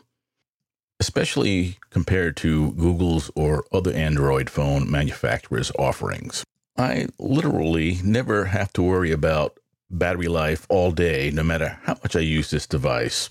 especially 1.01 1.79
compared 1.91 2.37
to 2.39 2.73
Google's 2.73 3.31
or 3.35 3.65
other 3.73 3.93
Android 3.93 4.51
phone 4.51 4.91
manufacturers' 4.91 5.73
offerings. 5.79 6.45
I 6.77 7.09
literally 7.19 7.99
never 8.03 8.47
have 8.47 8.73
to 8.75 8.83
worry 8.83 9.13
about 9.13 9.59
battery 9.91 10.29
life 10.29 10.67
all 10.69 10.91
day, 10.93 11.31
no 11.31 11.43
matter 11.43 11.79
how 11.83 11.95
much 12.03 12.17
I 12.17 12.21
use 12.21 12.51
this 12.51 12.67
device. 12.67 13.31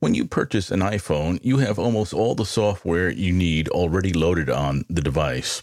When 0.00 0.14
you 0.14 0.26
purchase 0.26 0.70
an 0.70 0.80
iPhone, 0.80 1.38
you 1.42 1.58
have 1.58 1.78
almost 1.78 2.14
all 2.14 2.34
the 2.34 2.44
software 2.44 3.10
you 3.10 3.32
need 3.32 3.68
already 3.68 4.12
loaded 4.12 4.48
on 4.50 4.84
the 4.88 5.02
device. 5.02 5.62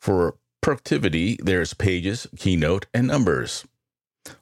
For 0.00 0.36
productivity, 0.60 1.38
there's 1.42 1.74
Pages, 1.74 2.26
Keynote, 2.36 2.86
and 2.92 3.06
Numbers. 3.06 3.64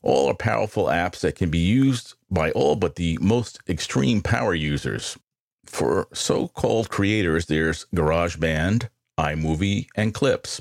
All 0.03 0.29
are 0.29 0.35
powerful 0.35 0.87
apps 0.87 1.21
that 1.21 1.37
can 1.37 1.51
be 1.51 1.59
used 1.59 2.15
by 2.31 2.51
all 2.53 2.77
but 2.77 2.97
the 2.97 3.19
most 3.21 3.61
extreme 3.69 4.23
power 4.23 4.55
users. 4.55 5.19
For 5.65 6.09
so 6.13 6.49
called 6.49 6.91
creators, 6.91 7.47
there's 7.47 7.87
GarageBand, 7.95 8.89
iMovie, 9.19 9.87
and 9.95 10.15
Clips. 10.15 10.61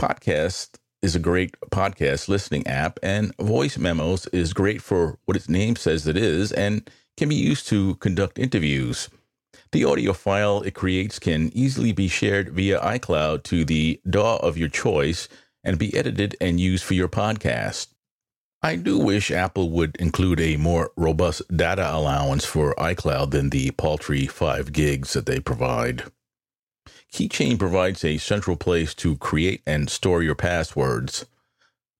Podcast 0.00 0.78
is 1.02 1.14
a 1.14 1.20
great 1.20 1.54
podcast 1.70 2.28
listening 2.28 2.66
app, 2.66 2.98
and 3.02 3.36
Voice 3.36 3.76
Memos 3.76 4.26
is 4.28 4.52
great 4.52 4.80
for 4.80 5.18
what 5.24 5.36
its 5.36 5.48
name 5.48 5.76
says 5.76 6.06
it 6.06 6.16
is 6.16 6.50
and 6.50 6.88
can 7.16 7.28
be 7.28 7.34
used 7.34 7.68
to 7.68 7.94
conduct 7.96 8.38
interviews. 8.38 9.08
The 9.72 9.84
audio 9.84 10.12
file 10.12 10.62
it 10.62 10.74
creates 10.74 11.18
can 11.18 11.50
easily 11.54 11.92
be 11.92 12.08
shared 12.08 12.50
via 12.50 12.80
iCloud 12.80 13.42
to 13.44 13.64
the 13.64 14.00
DAW 14.08 14.36
of 14.36 14.56
your 14.56 14.68
choice 14.68 15.28
and 15.64 15.78
be 15.78 15.96
edited 15.96 16.36
and 16.40 16.60
used 16.60 16.84
for 16.84 16.94
your 16.94 17.08
podcast. 17.08 17.88
I 18.62 18.76
do 18.76 18.98
wish 18.98 19.30
Apple 19.30 19.70
would 19.70 19.96
include 19.96 20.40
a 20.40 20.56
more 20.56 20.90
robust 20.96 21.42
data 21.54 21.94
allowance 21.94 22.44
for 22.44 22.74
iCloud 22.76 23.30
than 23.30 23.50
the 23.50 23.72
paltry 23.72 24.26
5 24.26 24.72
gigs 24.72 25.12
that 25.12 25.26
they 25.26 25.38
provide. 25.38 26.04
Keychain 27.12 27.58
provides 27.58 28.04
a 28.04 28.18
central 28.18 28.56
place 28.56 28.94
to 28.94 29.16
create 29.16 29.62
and 29.66 29.90
store 29.90 30.22
your 30.22 30.34
passwords. 30.34 31.26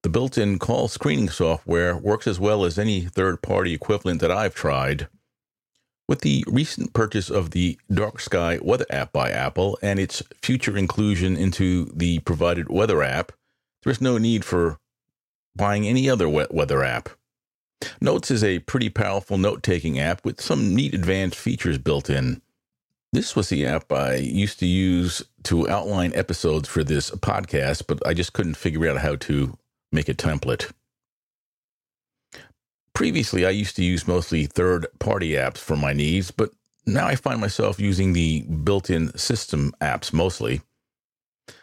The 0.04 0.10
built 0.10 0.36
in 0.36 0.58
call 0.58 0.88
screening 0.88 1.30
software 1.30 1.96
works 1.96 2.26
as 2.26 2.38
well 2.38 2.66
as 2.66 2.78
any 2.78 3.00
third 3.00 3.40
party 3.40 3.72
equivalent 3.72 4.20
that 4.20 4.30
I've 4.30 4.54
tried. 4.54 5.08
With 6.06 6.20
the 6.20 6.44
recent 6.46 6.92
purchase 6.92 7.30
of 7.30 7.52
the 7.52 7.78
Dark 7.90 8.20
Sky 8.20 8.58
Weather 8.60 8.84
app 8.90 9.14
by 9.14 9.30
Apple 9.30 9.78
and 9.80 9.98
its 9.98 10.22
future 10.42 10.76
inclusion 10.76 11.38
into 11.38 11.86
the 11.86 12.18
provided 12.18 12.68
weather 12.68 13.02
app, 13.02 13.32
there 13.82 13.90
is 13.90 14.02
no 14.02 14.18
need 14.18 14.44
for 14.44 14.78
buying 15.56 15.88
any 15.88 16.10
other 16.10 16.28
weather 16.28 16.84
app. 16.84 17.08
Notes 17.98 18.30
is 18.30 18.44
a 18.44 18.58
pretty 18.58 18.90
powerful 18.90 19.38
note 19.38 19.62
taking 19.62 19.98
app 19.98 20.22
with 20.22 20.38
some 20.38 20.74
neat 20.74 20.92
advanced 20.92 21.38
features 21.38 21.78
built 21.78 22.10
in. 22.10 22.42
This 23.14 23.34
was 23.34 23.48
the 23.48 23.64
app 23.64 23.90
I 23.90 24.16
used 24.16 24.58
to 24.58 24.66
use 24.66 25.22
to 25.44 25.66
outline 25.66 26.12
episodes 26.14 26.68
for 26.68 26.84
this 26.84 27.10
podcast, 27.10 27.84
but 27.86 28.06
I 28.06 28.12
just 28.12 28.34
couldn't 28.34 28.58
figure 28.58 28.90
out 28.90 28.98
how 28.98 29.16
to 29.16 29.56
make 29.94 30.08
a 30.08 30.14
template. 30.14 30.70
Previously, 32.92 33.44
I 33.44 33.50
used 33.50 33.76
to 33.76 33.84
use 33.84 34.06
mostly 34.06 34.46
third 34.46 34.86
party 34.98 35.30
apps 35.30 35.58
for 35.58 35.76
my 35.76 35.92
needs, 35.92 36.30
but 36.30 36.50
now 36.86 37.06
I 37.06 37.16
find 37.16 37.40
myself 37.40 37.80
using 37.80 38.12
the 38.12 38.42
built 38.42 38.90
in 38.90 39.16
system 39.16 39.72
apps 39.80 40.12
mostly. 40.12 40.60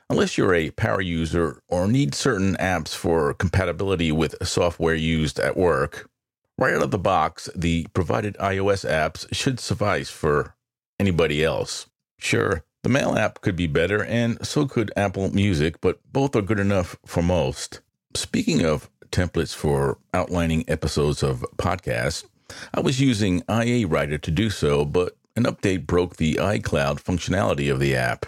Unless 0.10 0.38
you're 0.38 0.54
a 0.54 0.72
power 0.72 1.00
user 1.00 1.62
or 1.70 1.88
need 1.88 2.14
certain 2.14 2.56
apps 2.58 2.94
for 2.94 3.34
compatibility 3.34 4.12
with 4.12 4.46
software 4.46 4.96
used 4.96 5.40
at 5.40 5.56
work, 5.56 6.10
right 6.58 6.74
out 6.74 6.84
of 6.84 6.92
the 6.92 7.00
box, 7.00 7.50
the 7.56 7.88
provided 7.94 8.36
iOS 8.38 8.88
apps 8.88 9.26
should 9.34 9.60
suffice 9.60 10.10
for 10.10 10.56
anybody 11.00 11.44
else. 11.46 11.88
Sure, 12.20 12.66
the 12.84 12.90
Mail 12.90 13.16
app 13.18 13.40
could 13.40 13.56
be 13.56 13.68
better, 13.68 14.04
and 14.04 14.46
so 14.46 14.66
could 14.66 14.92
Apple 14.98 15.34
Music, 15.34 15.80
but 15.80 16.00
both 16.12 16.36
are 16.36 16.42
good 16.42 16.60
enough 16.60 16.98
for 17.06 17.24
most. 17.24 17.80
Speaking 18.14 18.66
of 18.66 18.90
templates 19.10 19.56
for 19.56 19.98
outlining 20.14 20.66
episodes 20.68 21.24
of 21.24 21.46
podcasts, 21.58 22.26
I 22.74 22.82
was 22.82 23.00
using 23.00 23.44
iA 23.50 23.88
Writer 23.88 24.18
to 24.18 24.32
do 24.32 24.50
so, 24.50 24.84
but 24.84 25.16
an 25.36 25.44
update 25.44 25.88
broke 25.88 26.18
the 26.18 26.36
iCloud 26.36 27.02
functionality 27.02 27.72
of 27.72 27.80
the 27.80 27.96
app. 27.96 28.26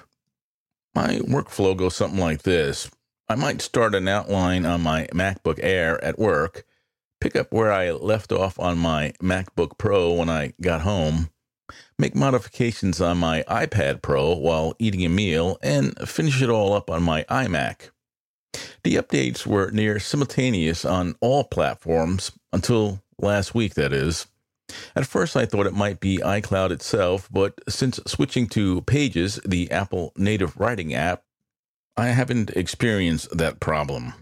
My 0.96 1.20
workflow 1.20 1.76
goes 1.76 1.96
something 1.96 2.20
like 2.20 2.44
this 2.44 2.90
I 3.28 3.36
might 3.36 3.62
start 3.62 3.96
an 3.96 4.08
outline 4.08 4.66
on 4.66 4.82
my 4.82 5.08
MacBook 5.14 5.60
Air 5.62 6.02
at 6.04 6.20
work, 6.20 6.66
pick 7.20 7.36
up 7.36 7.52
where 7.52 7.72
I 7.72 7.92
left 7.92 8.32
off 8.32 8.60
on 8.60 8.78
my 8.78 9.14
MacBook 9.22 9.78
Pro 9.78 10.14
when 10.14 10.30
I 10.30 10.54
got 10.62 10.82
home, 10.82 11.30
make 11.98 12.16
modifications 12.16 13.02
on 13.02 13.18
my 13.18 13.44
iPad 13.50 14.02
Pro 14.02 14.36
while 14.36 14.76
eating 14.80 15.04
a 15.06 15.10
meal, 15.10 15.58
and 15.62 15.98
finish 16.08 16.42
it 16.42 16.50
all 16.50 16.74
up 16.74 16.90
on 16.90 17.02
my 17.02 17.24
iMac. 17.24 17.90
The 18.84 18.96
updates 18.96 19.46
were 19.46 19.72
near 19.72 20.00
simultaneous 20.00 20.86
on 20.86 21.16
all 21.22 21.44
platforms 21.44 22.32
until 22.52 23.02
last 23.18 23.56
week, 23.56 23.76
that 23.76 23.94
is. 23.94 24.28
At 24.96 25.08
first, 25.08 25.36
I 25.36 25.46
thought 25.46 25.68
it 25.68 25.74
might 25.74 26.00
be 26.00 26.18
iCloud 26.18 26.72
itself, 26.72 27.30
but 27.32 27.60
since 27.70 28.00
switching 28.06 28.48
to 28.50 28.82
Pages, 28.82 29.40
the 29.46 29.72
Apple 29.72 30.14
native 30.18 30.58
writing 30.58 30.94
app, 30.94 31.24
I 31.96 32.08
haven't 32.08 32.50
experienced 32.52 33.38
that 33.38 33.60
problem. 33.60 34.14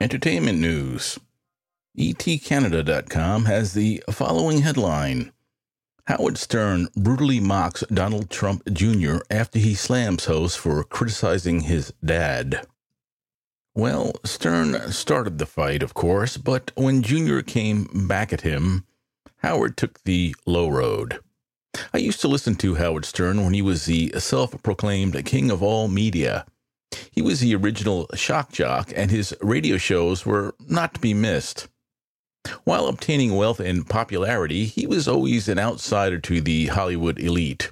Entertainment 0.00 0.58
news. 0.58 1.18
ETCanada.com 1.96 3.44
has 3.44 3.74
the 3.74 4.02
following 4.10 4.62
headline 4.62 5.30
Howard 6.06 6.36
Stern 6.36 6.88
brutally 6.96 7.38
mocks 7.38 7.84
Donald 7.92 8.28
Trump 8.28 8.62
Jr. 8.72 9.18
after 9.30 9.60
he 9.60 9.74
slams 9.74 10.24
host 10.24 10.58
for 10.58 10.82
criticizing 10.82 11.60
his 11.60 11.92
dad. 12.04 12.66
Well, 13.74 14.12
Stern 14.24 14.90
started 14.90 15.38
the 15.38 15.46
fight, 15.46 15.82
of 15.82 15.94
course, 15.94 16.36
but 16.36 16.72
when 16.74 17.02
Jr. 17.02 17.40
came 17.40 17.88
back 18.08 18.32
at 18.32 18.40
him, 18.40 18.84
Howard 19.38 19.76
took 19.76 20.02
the 20.02 20.34
low 20.44 20.68
road. 20.68 21.20
I 21.94 21.98
used 21.98 22.20
to 22.20 22.28
listen 22.28 22.56
to 22.56 22.74
Howard 22.74 23.04
Stern 23.04 23.44
when 23.44 23.54
he 23.54 23.62
was 23.62 23.86
the 23.86 24.12
self 24.18 24.60
proclaimed 24.62 25.24
king 25.24 25.50
of 25.50 25.62
all 25.62 25.88
media. 25.88 26.44
He 27.12 27.22
was 27.22 27.40
the 27.40 27.54
original 27.54 28.08
shock 28.14 28.52
jock, 28.52 28.92
and 28.94 29.10
his 29.10 29.34
radio 29.40 29.78
shows 29.78 30.26
were 30.26 30.54
not 30.68 30.94
to 30.94 31.00
be 31.00 31.14
missed. 31.14 31.68
While 32.64 32.86
obtaining 32.86 33.36
wealth 33.36 33.60
and 33.60 33.88
popularity, 33.88 34.66
he 34.66 34.86
was 34.86 35.06
always 35.06 35.48
an 35.48 35.58
outsider 35.58 36.18
to 36.20 36.40
the 36.40 36.66
Hollywood 36.66 37.18
elite. 37.18 37.70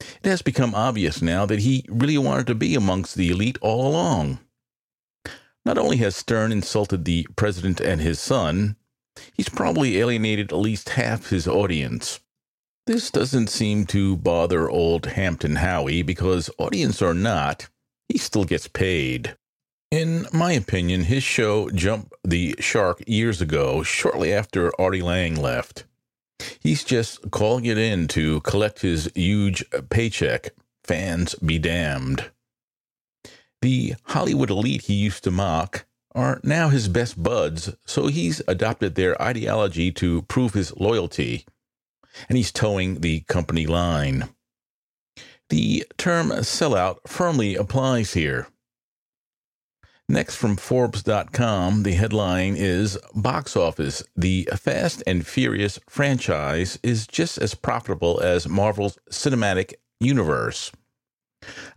It 0.00 0.28
has 0.28 0.42
become 0.42 0.74
obvious 0.74 1.22
now 1.22 1.46
that 1.46 1.60
he 1.60 1.86
really 1.88 2.18
wanted 2.18 2.46
to 2.48 2.54
be 2.54 2.74
amongst 2.74 3.14
the 3.14 3.30
elite 3.30 3.58
all 3.60 3.86
along. 3.86 4.40
Not 5.64 5.78
only 5.78 5.96
has 5.98 6.14
Stern 6.14 6.52
insulted 6.52 7.04
the 7.04 7.26
president 7.36 7.80
and 7.80 8.00
his 8.00 8.20
son, 8.20 8.76
he's 9.32 9.48
probably 9.48 9.98
alienated 9.98 10.52
at 10.52 10.58
least 10.58 10.90
half 10.90 11.30
his 11.30 11.48
audience. 11.48 12.20
This 12.86 13.10
doesn't 13.10 13.48
seem 13.48 13.86
to 13.86 14.16
bother 14.16 14.68
old 14.68 15.06
Hampton 15.06 15.56
Howie 15.56 16.02
because, 16.02 16.50
audience 16.58 17.00
or 17.00 17.14
not, 17.14 17.68
he 18.08 18.18
still 18.18 18.44
gets 18.44 18.68
paid. 18.68 19.36
In 19.94 20.26
my 20.32 20.50
opinion, 20.50 21.04
his 21.04 21.22
show 21.22 21.70
jumped 21.70 22.12
the 22.24 22.56
shark 22.58 23.04
years 23.06 23.40
ago, 23.40 23.84
shortly 23.84 24.32
after 24.32 24.72
Artie 24.76 25.02
Lange 25.02 25.36
left. 25.36 25.84
He's 26.58 26.82
just 26.82 27.30
calling 27.30 27.64
it 27.64 27.78
in 27.78 28.08
to 28.08 28.40
collect 28.40 28.80
his 28.80 29.08
huge 29.14 29.64
paycheck. 29.90 30.50
Fans 30.82 31.36
be 31.36 31.60
damned. 31.60 32.32
The 33.62 33.94
Hollywood 34.06 34.50
elite 34.50 34.82
he 34.82 34.94
used 34.94 35.22
to 35.22 35.30
mock 35.30 35.86
are 36.12 36.40
now 36.42 36.70
his 36.70 36.88
best 36.88 37.22
buds, 37.22 37.72
so 37.86 38.08
he's 38.08 38.42
adopted 38.48 38.96
their 38.96 39.14
ideology 39.22 39.92
to 39.92 40.22
prove 40.22 40.54
his 40.54 40.76
loyalty, 40.76 41.46
and 42.28 42.36
he's 42.36 42.50
toeing 42.50 43.00
the 43.00 43.20
company 43.28 43.64
line. 43.64 44.28
The 45.50 45.86
term 45.98 46.30
sellout 46.30 46.96
firmly 47.06 47.54
applies 47.54 48.14
here. 48.14 48.48
Next 50.08 50.36
from 50.36 50.56
Forbes.com, 50.56 51.82
the 51.82 51.94
headline 51.94 52.56
is 52.56 52.98
Box 53.14 53.56
Office. 53.56 54.02
The 54.14 54.46
Fast 54.54 55.02
and 55.06 55.26
Furious 55.26 55.80
franchise 55.88 56.78
is 56.82 57.06
just 57.06 57.38
as 57.38 57.54
profitable 57.54 58.20
as 58.20 58.46
Marvel's 58.46 58.98
cinematic 59.10 59.74
universe. 60.00 60.70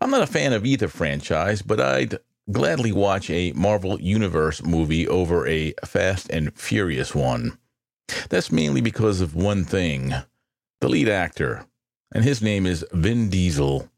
I'm 0.01 0.11
not 0.11 0.23
a 0.23 0.27
fan 0.27 0.51
of 0.51 0.65
either 0.65 0.89
franchise, 0.89 1.61
but 1.61 1.79
I'd 1.79 2.19
gladly 2.51 2.91
watch 2.91 3.29
a 3.29 3.53
Marvel 3.53 3.99
Universe 4.01 4.61
movie 4.61 5.07
over 5.07 5.47
a 5.47 5.73
Fast 5.85 6.29
and 6.29 6.53
Furious 6.53 7.15
one. 7.15 7.57
That's 8.29 8.51
mainly 8.51 8.81
because 8.81 9.21
of 9.21 9.35
one 9.35 9.63
thing 9.63 10.13
the 10.79 10.89
lead 10.89 11.09
actor, 11.09 11.65
and 12.13 12.23
his 12.23 12.41
name 12.41 12.65
is 12.65 12.85
Vin 12.91 13.29
Diesel. 13.29 13.89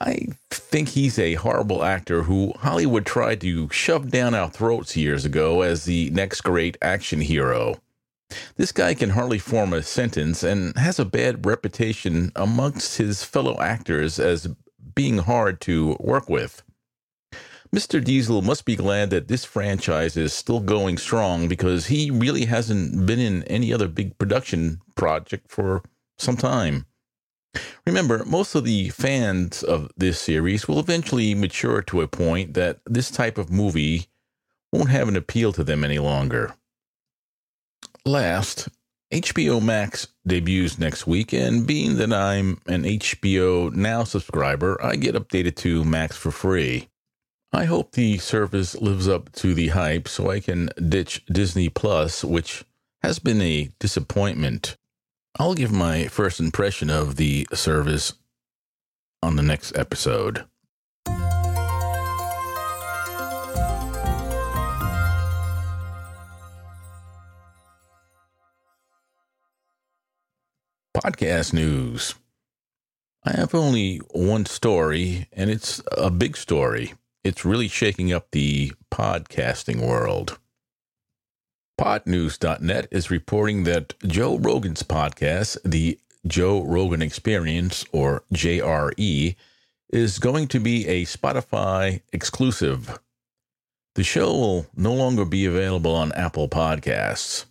I 0.00 0.28
think 0.50 0.90
he's 0.90 1.18
a 1.18 1.34
horrible 1.34 1.84
actor 1.84 2.22
who 2.22 2.54
Hollywood 2.58 3.04
tried 3.04 3.40
to 3.42 3.68
shove 3.70 4.10
down 4.10 4.34
our 4.34 4.48
throats 4.48 4.96
years 4.96 5.24
ago 5.24 5.60
as 5.60 5.84
the 5.84 6.10
next 6.10 6.40
great 6.40 6.78
action 6.80 7.20
hero. 7.20 7.80
This 8.56 8.72
guy 8.72 8.94
can 8.94 9.10
hardly 9.10 9.38
form 9.38 9.72
a 9.72 9.82
sentence 9.82 10.42
and 10.42 10.76
has 10.78 10.98
a 10.98 11.04
bad 11.04 11.44
reputation 11.44 12.32
amongst 12.36 12.98
his 12.98 13.24
fellow 13.24 13.60
actors 13.60 14.18
as 14.18 14.48
being 14.94 15.18
hard 15.18 15.60
to 15.62 15.96
work 16.00 16.28
with. 16.28 16.62
Mr. 17.74 18.02
Diesel 18.02 18.42
must 18.42 18.64
be 18.64 18.74
glad 18.74 19.10
that 19.10 19.28
this 19.28 19.44
franchise 19.44 20.16
is 20.16 20.32
still 20.32 20.60
going 20.60 20.98
strong 20.98 21.46
because 21.46 21.86
he 21.86 22.10
really 22.10 22.46
hasn't 22.46 23.06
been 23.06 23.20
in 23.20 23.44
any 23.44 23.72
other 23.72 23.86
big 23.86 24.18
production 24.18 24.80
project 24.96 25.50
for 25.50 25.82
some 26.18 26.36
time. 26.36 26.86
Remember, 27.86 28.24
most 28.24 28.54
of 28.54 28.64
the 28.64 28.90
fans 28.90 29.62
of 29.62 29.90
this 29.96 30.20
series 30.20 30.68
will 30.68 30.78
eventually 30.78 31.34
mature 31.34 31.82
to 31.82 32.02
a 32.02 32.08
point 32.08 32.54
that 32.54 32.80
this 32.86 33.10
type 33.10 33.38
of 33.38 33.50
movie 33.50 34.06
won't 34.72 34.90
have 34.90 35.08
an 35.08 35.16
appeal 35.16 35.52
to 35.54 35.64
them 35.64 35.82
any 35.82 35.98
longer. 35.98 36.54
Last, 38.04 38.68
HBO 39.12 39.60
Max 39.60 40.06
debuts 40.24 40.78
next 40.78 41.06
week, 41.06 41.32
and 41.32 41.66
being 41.66 41.96
that 41.96 42.12
I'm 42.12 42.60
an 42.66 42.84
HBO 42.84 43.72
Now 43.72 44.04
subscriber, 44.04 44.78
I 44.82 44.94
get 44.94 45.16
updated 45.16 45.56
to 45.56 45.84
Max 45.84 46.16
for 46.16 46.30
free. 46.30 46.88
I 47.52 47.64
hope 47.64 47.92
the 47.92 48.18
service 48.18 48.76
lives 48.76 49.08
up 49.08 49.32
to 49.32 49.54
the 49.54 49.68
hype 49.68 50.06
so 50.06 50.30
I 50.30 50.38
can 50.38 50.70
ditch 50.88 51.26
Disney 51.26 51.68
Plus, 51.68 52.22
which 52.22 52.64
has 53.02 53.18
been 53.18 53.42
a 53.42 53.70
disappointment. 53.80 54.76
I'll 55.38 55.54
give 55.54 55.72
my 55.72 56.06
first 56.06 56.40
impression 56.40 56.90
of 56.90 57.16
the 57.16 57.46
service 57.54 58.14
on 59.22 59.36
the 59.36 59.42
next 59.42 59.76
episode. 59.76 60.44
Podcast 70.96 71.52
news. 71.52 72.14
I 73.24 73.32
have 73.32 73.54
only 73.54 73.98
one 74.12 74.46
story, 74.46 75.28
and 75.32 75.48
it's 75.48 75.80
a 75.92 76.10
big 76.10 76.36
story. 76.36 76.94
It's 77.22 77.44
really 77.44 77.68
shaking 77.68 78.12
up 78.12 78.32
the 78.32 78.72
podcasting 78.90 79.86
world. 79.86 80.38
Podnews.net 81.80 82.88
is 82.90 83.10
reporting 83.10 83.64
that 83.64 83.94
Joe 84.06 84.36
Rogan's 84.36 84.82
podcast, 84.82 85.56
The 85.64 85.98
Joe 86.26 86.62
Rogan 86.62 87.00
Experience, 87.00 87.86
or 87.90 88.22
JRE, 88.34 89.34
is 89.90 90.18
going 90.18 90.48
to 90.48 90.60
be 90.60 90.86
a 90.86 91.06
Spotify 91.06 92.02
exclusive. 92.12 92.98
The 93.94 94.04
show 94.04 94.30
will 94.30 94.66
no 94.76 94.92
longer 94.92 95.24
be 95.24 95.46
available 95.46 95.94
on 95.94 96.12
Apple 96.12 96.50
Podcasts. 96.50 97.46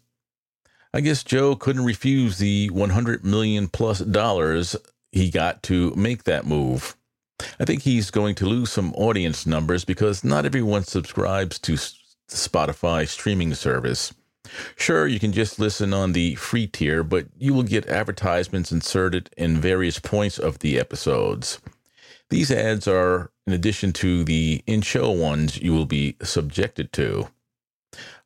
I 0.93 1.01
guess 1.01 1.23
Joe 1.23 1.55
couldn't 1.55 1.85
refuse 1.85 2.37
the 2.37 2.69
100 2.69 3.25
million 3.25 3.67
plus 3.67 3.97
dollars 3.97 4.75
he 5.11 5.31
got 5.31 5.63
to 5.63 5.95
make 5.95 6.25
that 6.25 6.45
move. 6.45 6.95
I 7.59 7.65
think 7.65 7.81
he's 7.81 8.11
going 8.11 8.35
to 8.35 8.45
lose 8.45 8.71
some 8.71 8.93
audience 8.93 9.47
numbers 9.47 9.85
because 9.85 10.23
not 10.23 10.45
everyone 10.45 10.83
subscribes 10.83 11.57
to 11.61 11.79
Spotify 12.29 13.07
streaming 13.07 13.55
service. 13.55 14.13
Sure, 14.75 15.07
you 15.07 15.19
can 15.19 15.31
just 15.31 15.59
listen 15.59 15.93
on 15.93 16.13
the 16.13 16.35
free 16.35 16.67
tier, 16.67 17.03
but 17.03 17.27
you 17.37 17.53
will 17.53 17.63
get 17.63 17.87
advertisements 17.87 18.71
inserted 18.71 19.29
in 19.37 19.59
various 19.59 19.99
points 19.99 20.37
of 20.37 20.59
the 20.59 20.79
episodes. 20.79 21.59
These 22.29 22.51
ads 22.51 22.87
are 22.87 23.31
in 23.47 23.53
addition 23.53 23.91
to 23.93 24.23
the 24.23 24.63
in 24.67 24.81
show 24.81 25.09
ones 25.09 25.61
you 25.61 25.73
will 25.73 25.85
be 25.85 26.15
subjected 26.21 26.93
to. 26.93 27.29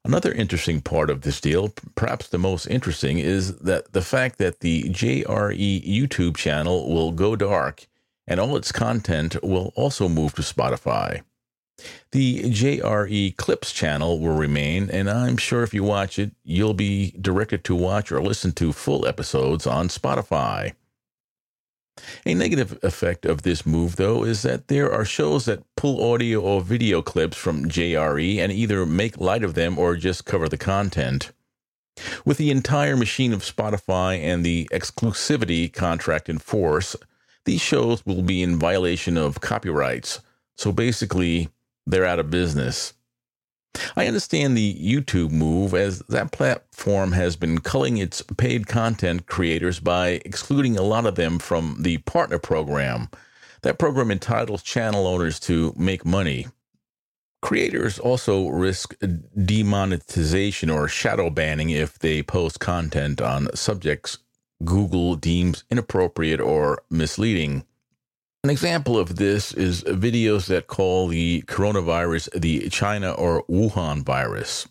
Another 0.05 0.33
interesting 0.33 0.81
part 0.81 1.09
of 1.09 1.21
this 1.21 1.39
deal, 1.39 1.73
perhaps 1.95 2.27
the 2.27 2.37
most 2.37 2.65
interesting, 2.67 3.19
is 3.19 3.57
that 3.59 3.93
the 3.93 4.01
fact 4.01 4.37
that 4.37 4.59
the 4.59 4.83
JRE 4.83 5.87
YouTube 5.87 6.35
channel 6.35 6.93
will 6.93 7.13
go 7.13 7.37
dark 7.37 7.87
and 8.27 8.39
all 8.39 8.57
its 8.57 8.71
content 8.71 9.41
will 9.41 9.71
also 9.75 10.09
move 10.09 10.33
to 10.35 10.41
Spotify. 10.41 11.21
The 12.11 12.43
JRE 12.43 13.35
Clips 13.37 13.71
channel 13.71 14.19
will 14.19 14.35
remain, 14.35 14.89
and 14.91 15.09
I'm 15.09 15.37
sure 15.37 15.63
if 15.63 15.73
you 15.73 15.83
watch 15.83 16.19
it, 16.19 16.31
you'll 16.43 16.75
be 16.75 17.11
directed 17.19 17.63
to 17.65 17.75
watch 17.75 18.11
or 18.11 18.21
listen 18.21 18.51
to 18.53 18.71
full 18.71 19.07
episodes 19.07 19.65
on 19.65 19.87
Spotify. 19.87 20.73
A 22.25 22.33
negative 22.33 22.77
effect 22.83 23.25
of 23.25 23.41
this 23.41 23.65
move, 23.65 23.95
though, 23.95 24.23
is 24.23 24.41
that 24.43 24.67
there 24.67 24.91
are 24.91 25.05
shows 25.05 25.45
that 25.45 25.63
pull 25.75 26.13
audio 26.13 26.41
or 26.41 26.61
video 26.61 27.01
clips 27.01 27.37
from 27.37 27.69
JRE 27.69 28.37
and 28.37 28.51
either 28.51 28.85
make 28.85 29.19
light 29.19 29.43
of 29.43 29.53
them 29.53 29.77
or 29.77 29.95
just 29.95 30.25
cover 30.25 30.47
the 30.47 30.57
content. 30.57 31.31
With 32.25 32.37
the 32.37 32.51
entire 32.51 32.97
machine 32.97 33.33
of 33.33 33.43
Spotify 33.43 34.19
and 34.19 34.43
the 34.43 34.67
exclusivity 34.71 35.71
contract 35.71 36.29
in 36.29 36.39
force, 36.39 36.95
these 37.45 37.61
shows 37.61 38.05
will 38.05 38.23
be 38.23 38.41
in 38.41 38.57
violation 38.57 39.17
of 39.17 39.41
copyrights 39.41 40.21
So 40.55 40.71
basically, 40.71 41.49
they're 41.85 42.05
out 42.05 42.19
of 42.19 42.29
business. 42.29 42.93
I 43.95 44.07
understand 44.07 44.55
the 44.55 44.75
YouTube 44.75 45.31
move 45.31 45.73
as 45.73 45.99
that 46.09 46.31
platform 46.31 47.13
has 47.13 47.35
been 47.35 47.59
culling 47.59 47.97
its 47.97 48.21
paid 48.21 48.67
content 48.67 49.25
creators 49.25 49.79
by 49.79 50.21
excluding 50.25 50.77
a 50.77 50.83
lot 50.83 51.05
of 51.05 51.15
them 51.15 51.39
from 51.39 51.77
the 51.81 51.97
partner 51.99 52.37
program. 52.37 53.09
That 53.63 53.79
program 53.79 54.11
entitles 54.11 54.61
channel 54.61 55.07
owners 55.07 55.39
to 55.41 55.73
make 55.75 56.05
money. 56.05 56.47
Creators 57.41 57.99
also 57.99 58.47
risk 58.47 58.95
demonetization 59.01 60.69
or 60.69 60.87
shadow 60.87 61.29
banning 61.29 61.71
if 61.71 61.99
they 61.99 62.21
post 62.23 62.59
content 62.59 63.21
on 63.21 63.53
subjects 63.55 64.19
Google 64.63 65.15
deems 65.15 65.63
inappropriate 65.69 66.39
or 66.39 66.83
misleading. 66.89 67.65
An 68.45 68.49
example 68.49 68.99
of 68.99 69.15
this 69.15 69.53
is 69.53 69.83
videos 69.85 70.47
that 70.47 70.67
call 70.67 71.07
the 71.07 71.43
coronavirus 71.43 72.29
the 72.37 72.67
China 72.67 73.13
or 73.13 73.45
Wuhan 73.45 74.03
virus. 74.03 74.67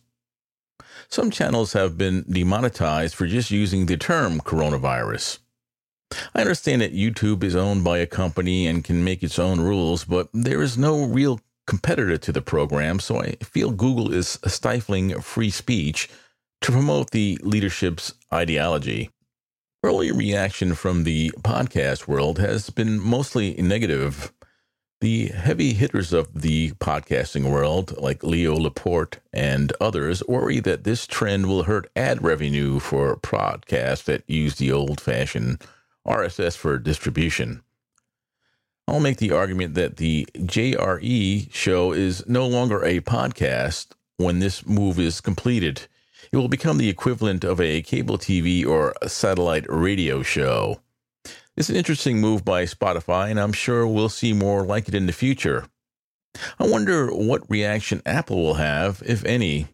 Some 1.09 1.31
channels 1.31 1.73
have 1.73 1.97
been 1.97 2.27
demonetized 2.29 3.15
for 3.15 3.27
just 3.27 3.51
using 3.51 3.87
the 3.87 3.97
term 3.97 4.41
coronavirus. 4.41 5.39
I 6.35 6.43
understand 6.43 6.83
that 6.83 6.95
YouTube 6.95 7.43
is 7.43 7.57
owned 7.57 7.83
by 7.83 7.97
a 7.97 8.07
company 8.07 8.67
and 8.67 8.85
can 8.85 9.03
make 9.03 9.23
its 9.23 9.39
own 9.39 9.59
rules, 9.59 10.05
but 10.05 10.29
there 10.35 10.61
is 10.61 10.77
no 10.77 11.07
real 11.07 11.41
competitor 11.67 12.19
to 12.19 12.31
the 12.31 12.43
program, 12.43 13.01
so 13.01 13.23
I 13.23 13.37
feel 13.43 13.71
Google 13.71 14.13
is 14.13 14.39
stifling 14.47 15.19
free 15.23 15.49
speech 15.49 16.11
to 16.61 16.73
promote 16.73 17.13
the 17.13 17.39
leadership's 17.43 18.13
ideology. 18.31 19.09
Early 19.85 20.13
reaction 20.13 20.77
from 20.77 21.03
the 21.03 21.33
podcast 21.41 22.07
world 22.07 22.39
has 22.39 22.71
been 22.71 23.01
mostly 23.01 23.55
negative. 23.55 24.33
The 25.01 25.27
heavy 25.27 25.73
hitters 25.73 26.13
of 26.13 26.43
the 26.43 26.71
podcasting 26.75 27.51
world, 27.51 27.99
like 27.99 28.23
Leo 28.23 28.55
Laporte 28.55 29.19
and 29.33 29.73
others, 29.81 30.23
worry 30.29 30.61
that 30.61 30.85
this 30.85 31.05
trend 31.09 31.47
will 31.49 31.65
hurt 31.65 31.91
ad 31.97 32.23
revenue 32.23 32.79
for 32.79 33.17
podcasts 33.17 34.05
that 34.05 34.23
use 34.31 34.55
the 34.55 34.71
old 34.71 35.01
fashioned 35.01 35.61
RSS 36.07 36.57
for 36.57 36.79
distribution. 36.79 37.65
I'll 38.87 39.01
make 39.01 39.17
the 39.17 39.33
argument 39.33 39.75
that 39.75 39.97
the 39.97 40.29
JRE 40.37 41.53
show 41.53 41.91
is 41.91 42.25
no 42.29 42.47
longer 42.47 42.85
a 42.85 43.01
podcast 43.01 43.89
when 44.17 44.39
this 44.39 44.65
move 44.65 45.01
is 45.01 45.21
completed. 45.21 45.89
It 46.33 46.39
will 46.39 46.49
become 46.49 46.79
the 46.79 46.89
equivalent 46.89 47.45
of 47.45 47.61
a 47.61 47.83
cable 47.83 48.17
TV 48.17 48.67
or 48.67 48.95
a 49.03 49.11
satellite 49.11 49.67
radio 49.69 50.23
show. 50.23 50.81
It's 51.59 51.69
an 51.69 51.77
interesting 51.77 52.23
move 52.23 52.43
by 52.43 52.65
Spotify, 52.65 53.31
and 53.31 53.39
I'm 53.39 53.53
sure 53.53 53.87
we'll 53.87 54.09
see 54.09 54.33
more 54.33 54.65
like 54.65 54.89
it 54.89 54.95
in 54.95 55.05
the 55.05 55.13
future. 55.13 55.67
I 56.59 56.67
wonder 56.67 57.09
what 57.09 57.51
reaction 57.51 58.01
Apple 58.07 58.43
will 58.43 58.55
have, 58.55 59.03
if 59.05 59.23
any. 59.27 59.67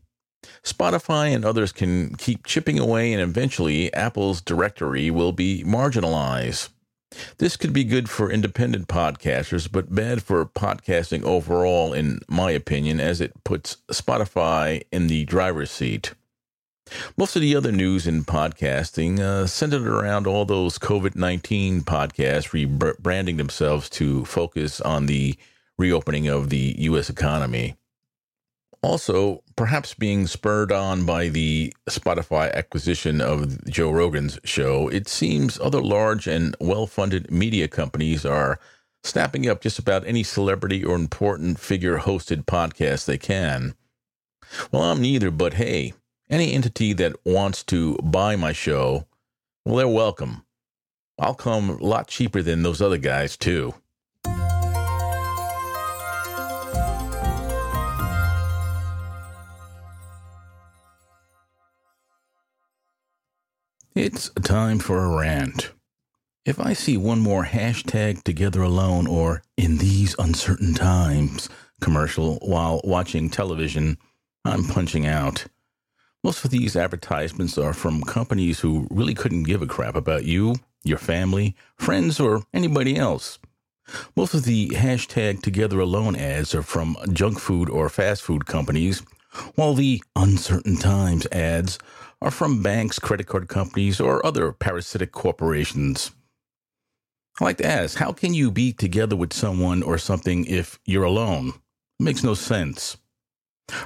Spotify 0.65 1.33
and 1.33 1.45
others 1.45 1.71
can 1.71 2.17
keep 2.17 2.45
chipping 2.45 2.81
away, 2.81 3.13
and 3.13 3.23
eventually 3.23 3.95
Apple's 3.95 4.41
directory 4.41 5.13
will 5.13 5.31
be 5.31 5.63
marginalized. 5.63 6.71
This 7.39 7.57
could 7.57 7.73
be 7.73 7.85
good 7.85 8.11
for 8.11 8.33
independent 8.33 8.89
podcasters, 8.89 9.71
but 9.71 9.95
bad 9.95 10.25
for 10.25 10.45
podcasting 10.45 11.23
overall, 11.23 11.93
in 11.93 12.19
my 12.27 12.51
opinion, 12.51 12.99
as 12.99 13.21
it 13.21 13.45
puts 13.45 13.77
Spotify 13.93 14.83
in 14.91 15.07
the 15.07 15.25
driver's 15.25 15.71
seat. 15.71 16.15
Most 17.17 17.37
of 17.37 17.43
the 17.43 17.55
other 17.55 17.73
news 17.73 18.07
in 18.07 18.25
podcasting 18.25 19.21
uh, 19.21 19.47
centered 19.47 19.87
around 19.87 20.27
all 20.27 20.45
those 20.45 20.79
COVID 20.79 21.17
19 21.17 21.83
podcasts 21.83 22.51
rebranding 22.51 23.37
themselves 23.37 23.89
to 23.91 24.25
focus 24.25 24.81
on 24.81 25.07
the 25.07 25.37
reopening 25.79 26.29
of 26.29 26.51
the 26.51 26.75
U.S. 26.79 27.09
economy. 27.09 27.77
Also, 28.81 29.43
perhaps 29.57 29.95
being 29.95 30.27
spurred 30.29 30.71
on 30.71 31.05
by 31.05 31.29
the 31.29 31.75
Spotify 31.91 32.53
acquisition 32.55 33.21
of 33.21 33.65
Joe 33.65 33.91
Rogan's 33.91 34.39
show, 34.45 34.89
it 34.89 35.09
seems 35.09 35.59
other 35.59 35.83
large 35.83 36.29
and 36.29 36.55
well 36.61 36.87
funded 36.87 37.31
media 37.31 37.67
companies 37.67 38.25
are 38.25 38.61
snapping 39.03 39.49
up 39.49 39.61
just 39.61 39.79
about 39.79 40.07
any 40.07 40.23
celebrity 40.23 40.85
or 40.85 40.95
important 40.95 41.59
figure 41.59 41.99
hosted 41.99 42.45
podcast 42.45 43.07
they 43.07 43.19
can. 43.19 43.75
Well, 44.71 44.83
I'm 44.83 45.01
neither, 45.01 45.31
but 45.31 45.55
hey, 45.55 45.95
any 46.31 46.53
entity 46.53 46.93
that 46.95 47.17
wants 47.25 47.65
to 47.65 47.97
buy 47.97 48.37
my 48.37 48.53
show, 48.53 49.07
well, 49.65 49.77
they're 49.77 49.89
welcome. 49.89 50.45
I'll 51.19 51.35
come 51.35 51.71
a 51.71 51.77
lot 51.77 52.09
cheaper 52.09 52.43
than 52.43 52.63
those 52.63 52.81
other 52.81 52.99
guys, 52.99 53.37
too. 53.37 53.75
It's 63.95 64.31
time 64.43 64.79
for 64.79 65.05
a 65.05 65.17
rant. 65.17 65.73
If 66.45 66.61
I 66.61 66.73
see 66.73 66.97
one 66.97 67.19
more 67.19 67.45
hashtag 67.45 68.23
together 68.23 68.63
alone 68.63 69.09
or 69.09 69.43
in 69.57 69.79
these 69.79 70.15
uncertain 70.21 70.73
times 70.75 71.49
commercial 71.81 72.37
while 72.37 72.81
watching 72.85 73.29
television, 73.29 73.99
I'm 74.45 74.65
punching 74.65 75.05
out. 75.05 75.47
Most 76.25 76.45
of 76.45 76.51
these 76.51 76.75
advertisements 76.75 77.57
are 77.59 77.73
from 77.73 78.03
companies 78.03 78.61
who 78.61 78.89
really 78.91 79.15
couldn't 79.15 79.45
give 79.45 79.63
a 79.63 79.67
crap 79.67 79.95
about 79.95 80.25
you, 80.25 80.57
your 80.83 80.99
family, 80.99 81.55
friends, 81.77 82.19
or 82.19 82.43
anybody 82.53 82.97
else. 82.97 83.39
Most 84.17 84.35
of 84.35 84.45
the 84.45 84.69
hashtag 84.71 85.43
Together 85.43 85.81
Alone 85.81 86.17
ads 86.17 86.55
are 86.55 86.63
from 86.63 86.97
junk 87.13 87.39
food 87.39 87.71
or 87.71 87.89
fast 87.89 88.23
food 88.23 88.47
companies, 88.47 89.03
while 89.55 89.75
the 89.75 90.03
uncertain 90.17 90.77
times 90.77 91.27
ads 91.31 91.79
are 92.21 92.33
from 92.33 92.63
banks, 92.63 92.99
credit 92.99 93.29
card 93.29 93.49
companies, 93.49 94.01
or 94.01 94.25
other 94.27 94.51
parasitic 94.53 95.13
corporations. 95.13 96.11
I 97.41 97.45
like 97.45 97.59
to 97.59 97.67
ask, 97.67 97.97
how 97.97 98.13
can 98.13 98.35
you 98.35 98.51
be 98.51 98.73
together 98.73 99.15
with 99.15 99.33
someone 99.33 99.85
or 99.85 99.99
something 99.99 100.45
if 100.47 100.81
you're 100.85 101.05
alone? 101.05 101.51
It 102.01 102.03
makes 102.03 102.25
no 102.25 102.35
sense. 102.35 102.97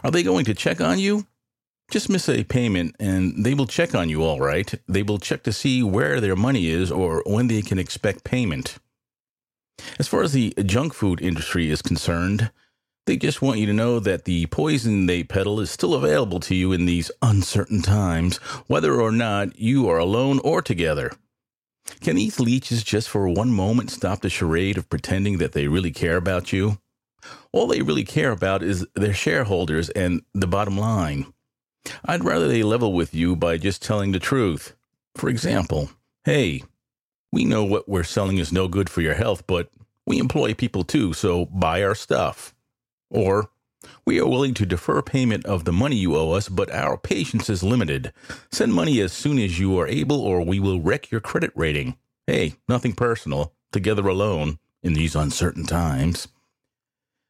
Are 0.03 0.11
they 0.11 0.23
going 0.23 0.47
to 0.47 0.55
check 0.55 0.81
on 0.81 0.99
you? 0.99 1.27
Just 1.93 2.09
miss 2.09 2.27
a 2.27 2.43
payment 2.45 2.97
and 2.99 3.45
they 3.45 3.53
will 3.53 3.67
check 3.67 3.95
on 3.95 4.09
you 4.09 4.25
all 4.25 4.41
right. 4.41 4.75
They 4.89 5.03
will 5.03 5.19
check 5.19 5.43
to 5.43 5.53
see 5.53 5.83
where 5.83 6.21
their 6.21 6.35
money 6.35 6.69
is 6.69 6.91
or 6.91 7.23
when 7.27 7.49
they 7.49 7.61
can 7.61 7.79
expect 7.79 8.25
payment. 8.25 8.79
As 9.99 10.09
far 10.09 10.23
as 10.23 10.33
the 10.33 10.55
junk 10.65 10.95
food 10.95 11.21
industry 11.21 11.71
is 11.71 11.83
concerned, 11.83 12.51
they 13.05 13.19
just 13.19 13.43
want 13.43 13.59
you 13.59 13.67
to 13.67 13.75
know 13.75 13.99
that 13.99 14.25
the 14.25 14.47
poison 14.47 15.05
they 15.05 15.23
peddle 15.23 15.61
is 15.61 15.71
still 15.71 15.93
available 15.93 16.41
to 16.41 16.55
you 16.55 16.73
in 16.73 16.87
these 16.87 17.11
uncertain 17.21 17.83
times, 17.83 18.39
whether 18.69 18.99
or 18.99 19.13
not 19.13 19.59
you 19.59 19.87
are 19.91 19.99
alone 19.99 20.41
or 20.43 20.63
together. 20.63 21.13
Can 22.01 22.17
these 22.17 22.41
leeches 22.41 22.83
just 22.83 23.11
for 23.11 23.29
one 23.29 23.53
moment 23.53 23.91
stop 23.91 24.21
the 24.23 24.31
charade 24.31 24.79
of 24.79 24.89
pretending 24.89 25.39
that 25.39 25.53
they 25.53 25.69
really 25.69 25.91
care 25.91 26.17
about 26.17 26.55
you? 26.55 26.79
All 27.53 27.67
they 27.67 27.83
really 27.83 28.05
care 28.05 28.31
about 28.31 28.63
is 28.63 28.87
their 28.95 29.13
shareholders 29.13 29.91
and 29.91 30.23
the 30.33 30.47
bottom 30.47 30.79
line. 30.79 31.27
I'd 32.05 32.25
rather 32.25 32.49
they 32.49 32.63
level 32.63 32.93
with 32.93 33.15
you 33.15 33.37
by 33.37 33.59
just 33.59 33.83
telling 33.83 34.13
the 34.13 34.19
truth. 34.19 34.75
For 35.15 35.29
example, 35.29 35.91
hey, 36.25 36.63
we 37.33 37.45
know 37.45 37.65
what 37.65 37.89
we're 37.89 38.05
selling 38.05 38.39
is 38.39 38.53
no 38.53 38.69
good 38.69 38.91
for 38.91 39.01
your 39.01 39.15
health, 39.15 39.47
but 39.47 39.71
we 40.07 40.19
employ 40.19 40.55
people 40.55 40.85
too, 40.85 41.13
so 41.13 41.47
buy 41.47 41.83
our 41.83 41.95
stuff. 41.95 42.55
Or, 43.11 43.51
we 44.05 44.21
are 44.21 44.29
willing 44.29 44.55
to 44.55 44.67
defer 44.67 45.03
payment 45.03 45.45
of 45.45 45.65
the 45.65 45.73
money 45.73 45.97
you 45.97 46.17
owe 46.17 46.33
us, 46.33 46.49
but 46.49 46.73
our 46.73 46.97
patience 46.97 47.51
is 47.51 47.63
limited. 47.63 48.13
Send 48.51 48.73
money 48.73 49.01
as 49.01 49.13
soon 49.13 49.39
as 49.39 49.59
you 49.59 49.79
are 49.79 49.89
able, 49.89 50.21
or 50.21 50.43
we 50.43 50.61
will 50.61 50.81
wreck 50.81 51.11
your 51.11 51.21
credit 51.21 51.53
rating. 51.55 51.97
Hey, 52.27 52.55
nothing 52.69 52.93
personal. 52.93 53.53
Together 53.73 54.07
alone 54.07 54.59
in 54.83 54.93
these 54.93 55.17
uncertain 55.17 55.65
times. 55.65 56.29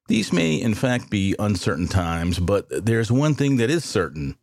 These 0.08 0.32
may, 0.32 0.56
in 0.56 0.74
fact, 0.74 1.10
be 1.10 1.34
uncertain 1.38 1.88
times, 1.88 2.38
but 2.38 2.66
there's 2.68 3.12
one 3.12 3.34
thing 3.34 3.56
that 3.56 3.70
is 3.70 3.84
certain 3.84 4.36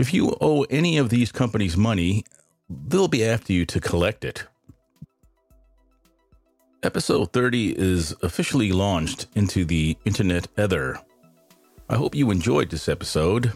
if 0.00 0.14
you 0.14 0.36
owe 0.40 0.62
any 0.70 0.96
of 0.96 1.10
these 1.10 1.30
companies 1.30 1.76
money, 1.76 2.24
they'll 2.68 3.08
be 3.08 3.24
after 3.24 3.52
you 3.52 3.66
to 3.66 3.80
collect 3.80 4.24
it. 4.24 4.44
Episode 6.82 7.32
30 7.32 7.78
is 7.78 8.14
officially 8.22 8.72
launched 8.72 9.26
into 9.34 9.66
the 9.66 9.96
internet 10.06 10.48
ether. 10.58 10.98
I 11.90 11.96
hope 11.96 12.14
you 12.14 12.30
enjoyed 12.30 12.70
this 12.70 12.88
episode. 12.88 13.52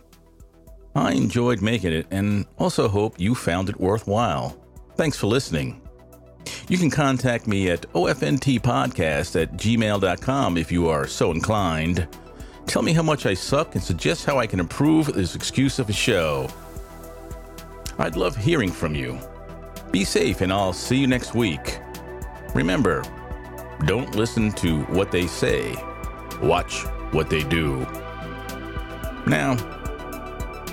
I 0.95 1.13
enjoyed 1.13 1.63
making 1.63 1.93
it 1.93 2.07
and 2.11 2.45
also 2.59 2.89
hope 2.89 3.19
you 3.19 3.35
found 3.35 3.71
it 3.71 3.81
worthwhile. 3.81 4.61
Thanks 4.97 5.17
for 5.17 5.27
listening. 5.29 5.81
You 6.69 6.77
can 6.77 6.91
contact 6.91 7.47
me 7.47 7.71
at 7.71 7.91
ofntpodcast 7.93 9.41
at 9.41 9.53
gmail.com 9.55 10.59
if 10.59 10.71
you 10.71 10.89
are 10.89 11.07
so 11.07 11.31
inclined. 11.31 12.07
Tell 12.67 12.83
me 12.83 12.93
how 12.93 13.03
much 13.03 13.27
I 13.27 13.35
suck 13.35 13.75
and 13.75 13.83
suggest 13.83 14.25
how 14.25 14.39
I 14.39 14.47
can 14.47 14.61
improve 14.61 15.07
this 15.07 15.35
excuse 15.35 15.79
of 15.79 15.89
a 15.89 15.93
show. 15.93 16.49
I'd 17.99 18.17
love 18.17 18.37
hearing 18.37 18.71
from 18.71 18.95
you. 18.95 19.19
Be 19.91 20.05
safe, 20.05 20.41
and 20.41 20.53
I'll 20.53 20.73
see 20.73 20.97
you 20.97 21.07
next 21.07 21.35
week. 21.35 21.79
Remember, 22.55 23.03
don't 23.87 24.15
listen 24.15 24.51
to 24.53 24.83
what 24.85 25.11
they 25.11 25.27
say, 25.27 25.77
Watch 26.43 26.85
what 27.13 27.31
they 27.31 27.43
do. 27.45 27.87
Now, 29.27 29.57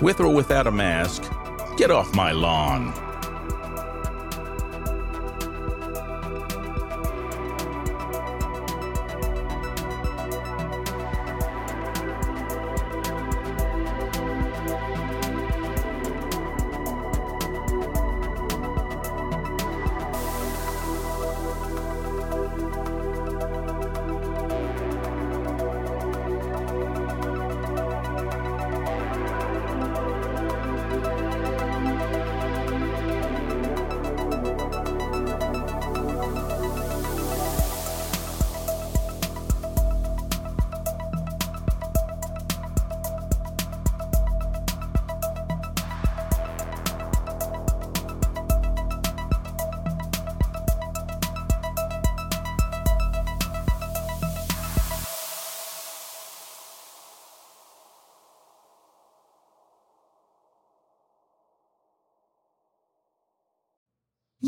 with 0.02 0.20
or 0.20 0.34
without 0.34 0.66
a 0.66 0.70
mask, 0.70 1.22
get 1.76 1.90
off 1.90 2.14
my 2.14 2.32
lawn. 2.32 2.92